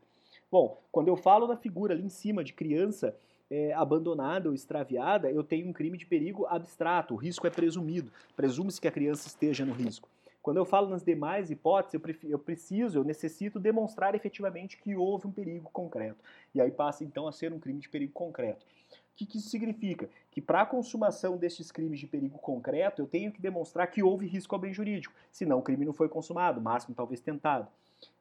Bom, 0.51 0.81
quando 0.91 1.09
eu 1.09 1.17
falo 1.17 1.47
da 1.47 1.57
figura 1.57 1.93
ali 1.93 2.05
em 2.05 2.09
cima 2.09 2.43
de 2.43 2.55
criança 2.55 3.15
é, 3.51 3.73
abandonada 3.75 4.49
ou 4.49 4.55
extraviada, 4.55 5.31
eu 5.31 5.45
tenho 5.45 5.69
um 5.69 5.73
crime 5.73 5.99
de 5.99 6.07
perigo 6.07 6.47
abstrato, 6.47 7.15
o 7.15 7.17
risco 7.17 7.47
é 7.47 7.51
presumido, 7.51 8.11
presume-se 8.35 8.81
que 8.81 8.89
a 8.89 8.93
criança 8.93 9.29
esteja 9.29 9.65
no 9.65 9.73
risco. 9.73 10.09
Quando 10.41 10.57
eu 10.57 10.65
falo 10.65 10.89
nas 10.89 11.03
demais 11.03 11.51
hipóteses, 11.51 11.93
eu, 11.93 12.01
prefiro, 12.01 12.33
eu, 12.33 12.39
preciso, 12.39 12.99
eu 12.99 13.05
necessito 13.05 13.61
demonstrar 13.61 14.15
efetivamente 14.15 14.79
que 14.79 14.97
houve 14.97 15.27
um 15.27 15.33
perigo 15.33 15.69
concreto. 15.71 16.25
E 16.55 16.61
aí 16.61 16.71
passa 16.71 17.05
então 17.05 17.27
a 17.27 17.33
ser 17.33 17.53
um 17.53 17.59
crime 17.59 17.81
de 17.81 17.89
perigo 17.89 18.13
concreto. 18.13 18.65
O 18.65 19.17
que, 19.19 19.27
que 19.27 19.37
isso 19.37 19.51
significa? 19.51 20.09
Que 20.31 20.41
para 20.41 20.63
a 20.63 20.67
consumação 20.67 21.37
destes 21.37 21.71
crimes 21.71 22.01
de 22.01 22.07
perigo 22.07 22.39
concreto, 22.39 23.03
eu 23.03 23.07
tenho 23.07 23.31
que 23.31 23.43
demonstrar 23.43 23.91
que 23.91 24.03
houve 24.03 24.27
risco 24.27 24.55
ao 24.55 24.61
bem 24.61 24.73
jurídico, 24.73 25.13
senão 25.31 25.59
o 25.59 25.63
crime 25.63 25.85
não 25.85 25.93
foi 25.93 26.09
consumado, 26.09 26.61
máximo 26.63 26.95
talvez 26.95 27.21
tentado. 27.21 27.69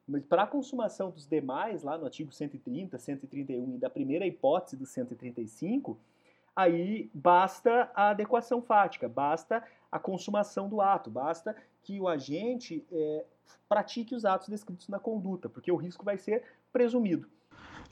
Mas 0.08 0.24
para 0.24 0.44
a 0.44 0.46
consumação 0.46 1.10
dos 1.10 1.26
demais, 1.26 1.82
lá 1.82 1.98
no 1.98 2.06
artigo 2.06 2.32
130, 2.32 2.98
131 2.98 3.74
e 3.74 3.78
da 3.78 3.90
primeira 3.90 4.26
hipótese 4.26 4.76
do 4.76 4.86
135, 4.86 5.98
aí 6.56 7.10
basta 7.12 7.90
a 7.94 8.10
adequação 8.10 8.62
fática, 8.62 9.08
basta 9.08 9.62
a 9.92 9.98
consumação 9.98 10.68
do 10.68 10.80
ato, 10.80 11.10
basta 11.10 11.54
que 11.82 12.00
o 12.00 12.08
agente 12.08 12.84
é, 12.90 13.24
pratique 13.68 14.14
os 14.14 14.24
atos 14.24 14.48
descritos 14.48 14.88
na 14.88 14.98
conduta, 14.98 15.48
porque 15.48 15.70
o 15.70 15.76
risco 15.76 16.04
vai 16.04 16.16
ser 16.16 16.42
presumido. 16.72 17.28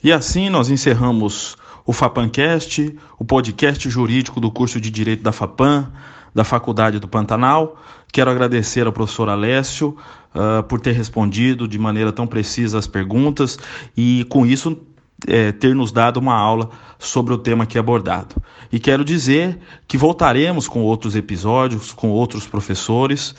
E 0.03 0.11
assim 0.11 0.49
nós 0.49 0.69
encerramos 0.69 1.55
o 1.85 1.93
FAPANcast, 1.93 2.97
o 3.17 3.25
podcast 3.25 3.89
jurídico 3.89 4.39
do 4.39 4.51
curso 4.51 4.79
de 4.79 4.91
Direito 4.91 5.23
da 5.23 5.31
FAPAN, 5.31 5.91
da 6.33 6.43
Faculdade 6.43 6.99
do 6.99 7.07
Pantanal. 7.07 7.77
Quero 8.11 8.31
agradecer 8.31 8.87
ao 8.87 8.93
professor 8.93 9.29
Alessio 9.29 9.97
uh, 10.33 10.63
por 10.63 10.79
ter 10.79 10.93
respondido 10.93 11.67
de 11.67 11.77
maneira 11.77 12.11
tão 12.11 12.25
precisa 12.25 12.77
as 12.79 12.87
perguntas 12.87 13.57
e, 13.95 14.25
com 14.29 14.45
isso, 14.45 14.77
é, 15.25 15.51
ter 15.51 15.73
nos 15.73 15.91
dado 15.91 16.17
uma 16.17 16.35
aula 16.35 16.69
sobre 16.99 17.33
o 17.33 17.37
tema 17.37 17.63
aqui 17.63 17.77
abordado. 17.77 18.35
E 18.71 18.79
quero 18.79 19.03
dizer 19.03 19.57
que 19.87 19.97
voltaremos 19.97 20.67
com 20.67 20.81
outros 20.81 21.15
episódios, 21.15 21.93
com 21.93 22.09
outros 22.09 22.45
professores. 22.45 23.33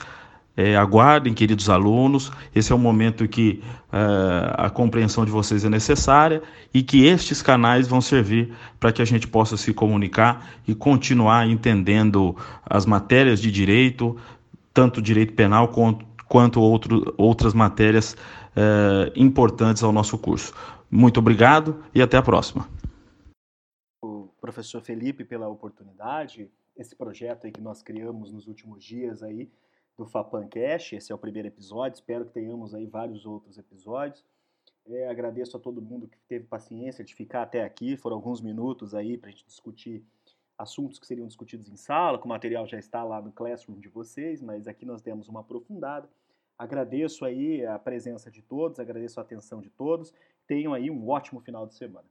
É, 0.57 0.75
aguardem, 0.75 1.33
queridos 1.33 1.69
alunos, 1.69 2.33
esse 2.53 2.73
é 2.73 2.75
o 2.75 2.79
momento 2.79 3.25
que 3.29 3.63
é, 3.93 4.55
a 4.57 4.69
compreensão 4.69 5.23
de 5.23 5.31
vocês 5.31 5.63
é 5.63 5.69
necessária 5.69 6.41
e 6.73 6.83
que 6.83 7.05
estes 7.05 7.41
canais 7.41 7.87
vão 7.87 8.01
servir 8.01 8.51
para 8.77 8.91
que 8.91 9.01
a 9.01 9.05
gente 9.05 9.25
possa 9.25 9.55
se 9.55 9.73
comunicar 9.73 10.49
e 10.67 10.75
continuar 10.75 11.47
entendendo 11.47 12.35
as 12.65 12.85
matérias 12.85 13.39
de 13.41 13.49
direito, 13.49 14.17
tanto 14.79 15.01
direito 15.01 15.33
penal 15.33 15.67
quanto, 15.67 16.05
quanto 16.25 16.61
outro, 16.61 17.13
outras 17.17 17.53
matérias 17.53 18.15
é, 18.55 19.11
importantes 19.13 19.83
ao 19.83 19.91
nosso 19.91 20.17
curso. 20.17 20.53
Muito 20.89 21.19
obrigado 21.19 21.83
e 21.93 22.01
até 22.01 22.15
a 22.15 22.21
próxima. 22.21 22.65
Professor 24.39 24.81
Felipe 24.81 25.25
pela 25.25 25.49
oportunidade, 25.49 26.49
esse 26.77 26.95
projeto 26.95 27.45
aí 27.45 27.51
que 27.51 27.59
nós 27.59 27.83
criamos 27.83 28.31
nos 28.31 28.47
últimos 28.47 28.81
dias 28.81 29.21
aí, 29.21 29.51
do 29.97 30.05
Fapancast. 30.05 30.95
Esse 30.95 31.11
é 31.11 31.15
o 31.15 31.17
primeiro 31.17 31.49
episódio, 31.49 31.95
espero 31.95 32.25
que 32.25 32.31
tenhamos 32.31 32.73
aí 32.73 32.87
vários 32.87 33.25
outros 33.25 33.57
episódios. 33.57 34.23
É, 34.87 35.09
agradeço 35.09 35.57
a 35.57 35.59
todo 35.59 35.81
mundo 35.81 36.07
que 36.07 36.17
teve 36.25 36.45
paciência 36.45 37.03
de 37.03 37.13
ficar 37.13 37.41
até 37.41 37.65
aqui, 37.65 37.97
foram 37.97 38.15
alguns 38.15 38.39
minutos 38.39 38.95
aí 38.95 39.17
para 39.17 39.27
a 39.27 39.31
gente 39.31 39.45
discutir 39.45 40.05
assuntos 40.59 40.99
que 40.99 41.07
seriam 41.07 41.25
discutidos 41.25 41.69
em 41.69 41.77
sala, 41.77 42.19
que 42.19 42.25
o 42.25 42.27
material 42.27 42.67
já 42.67 42.77
está 42.77 43.01
lá 43.01 43.21
no 43.21 43.31
classroom 43.31 43.79
de 43.79 43.87
vocês, 43.87 44.41
mas 44.41 44.67
aqui 44.67 44.85
nós 44.85 45.01
demos 45.01 45.29
uma 45.29 45.39
aprofundada. 45.39 46.09
Agradeço 46.57 47.23
aí 47.23 47.65
a 47.65 47.79
presença 47.79 48.29
de 48.29 48.41
todos, 48.41 48.81
agradeço 48.81 49.17
a 49.21 49.23
atenção 49.23 49.61
de 49.61 49.69
todos. 49.69 50.13
Tenham 50.45 50.73
aí 50.73 50.91
um 50.91 51.07
ótimo 51.09 51.39
final 51.39 51.65
de 51.65 51.73
semana. 51.73 52.05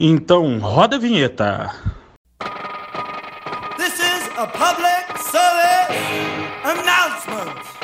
Então, 0.00 0.58
roda 0.58 0.96
a 0.96 0.98
vinheta. 0.98 1.66
This 3.76 3.98
is 3.98 4.30
a 4.38 4.46
public 4.46 5.18
service 5.20 6.16
announcement. 6.64 7.75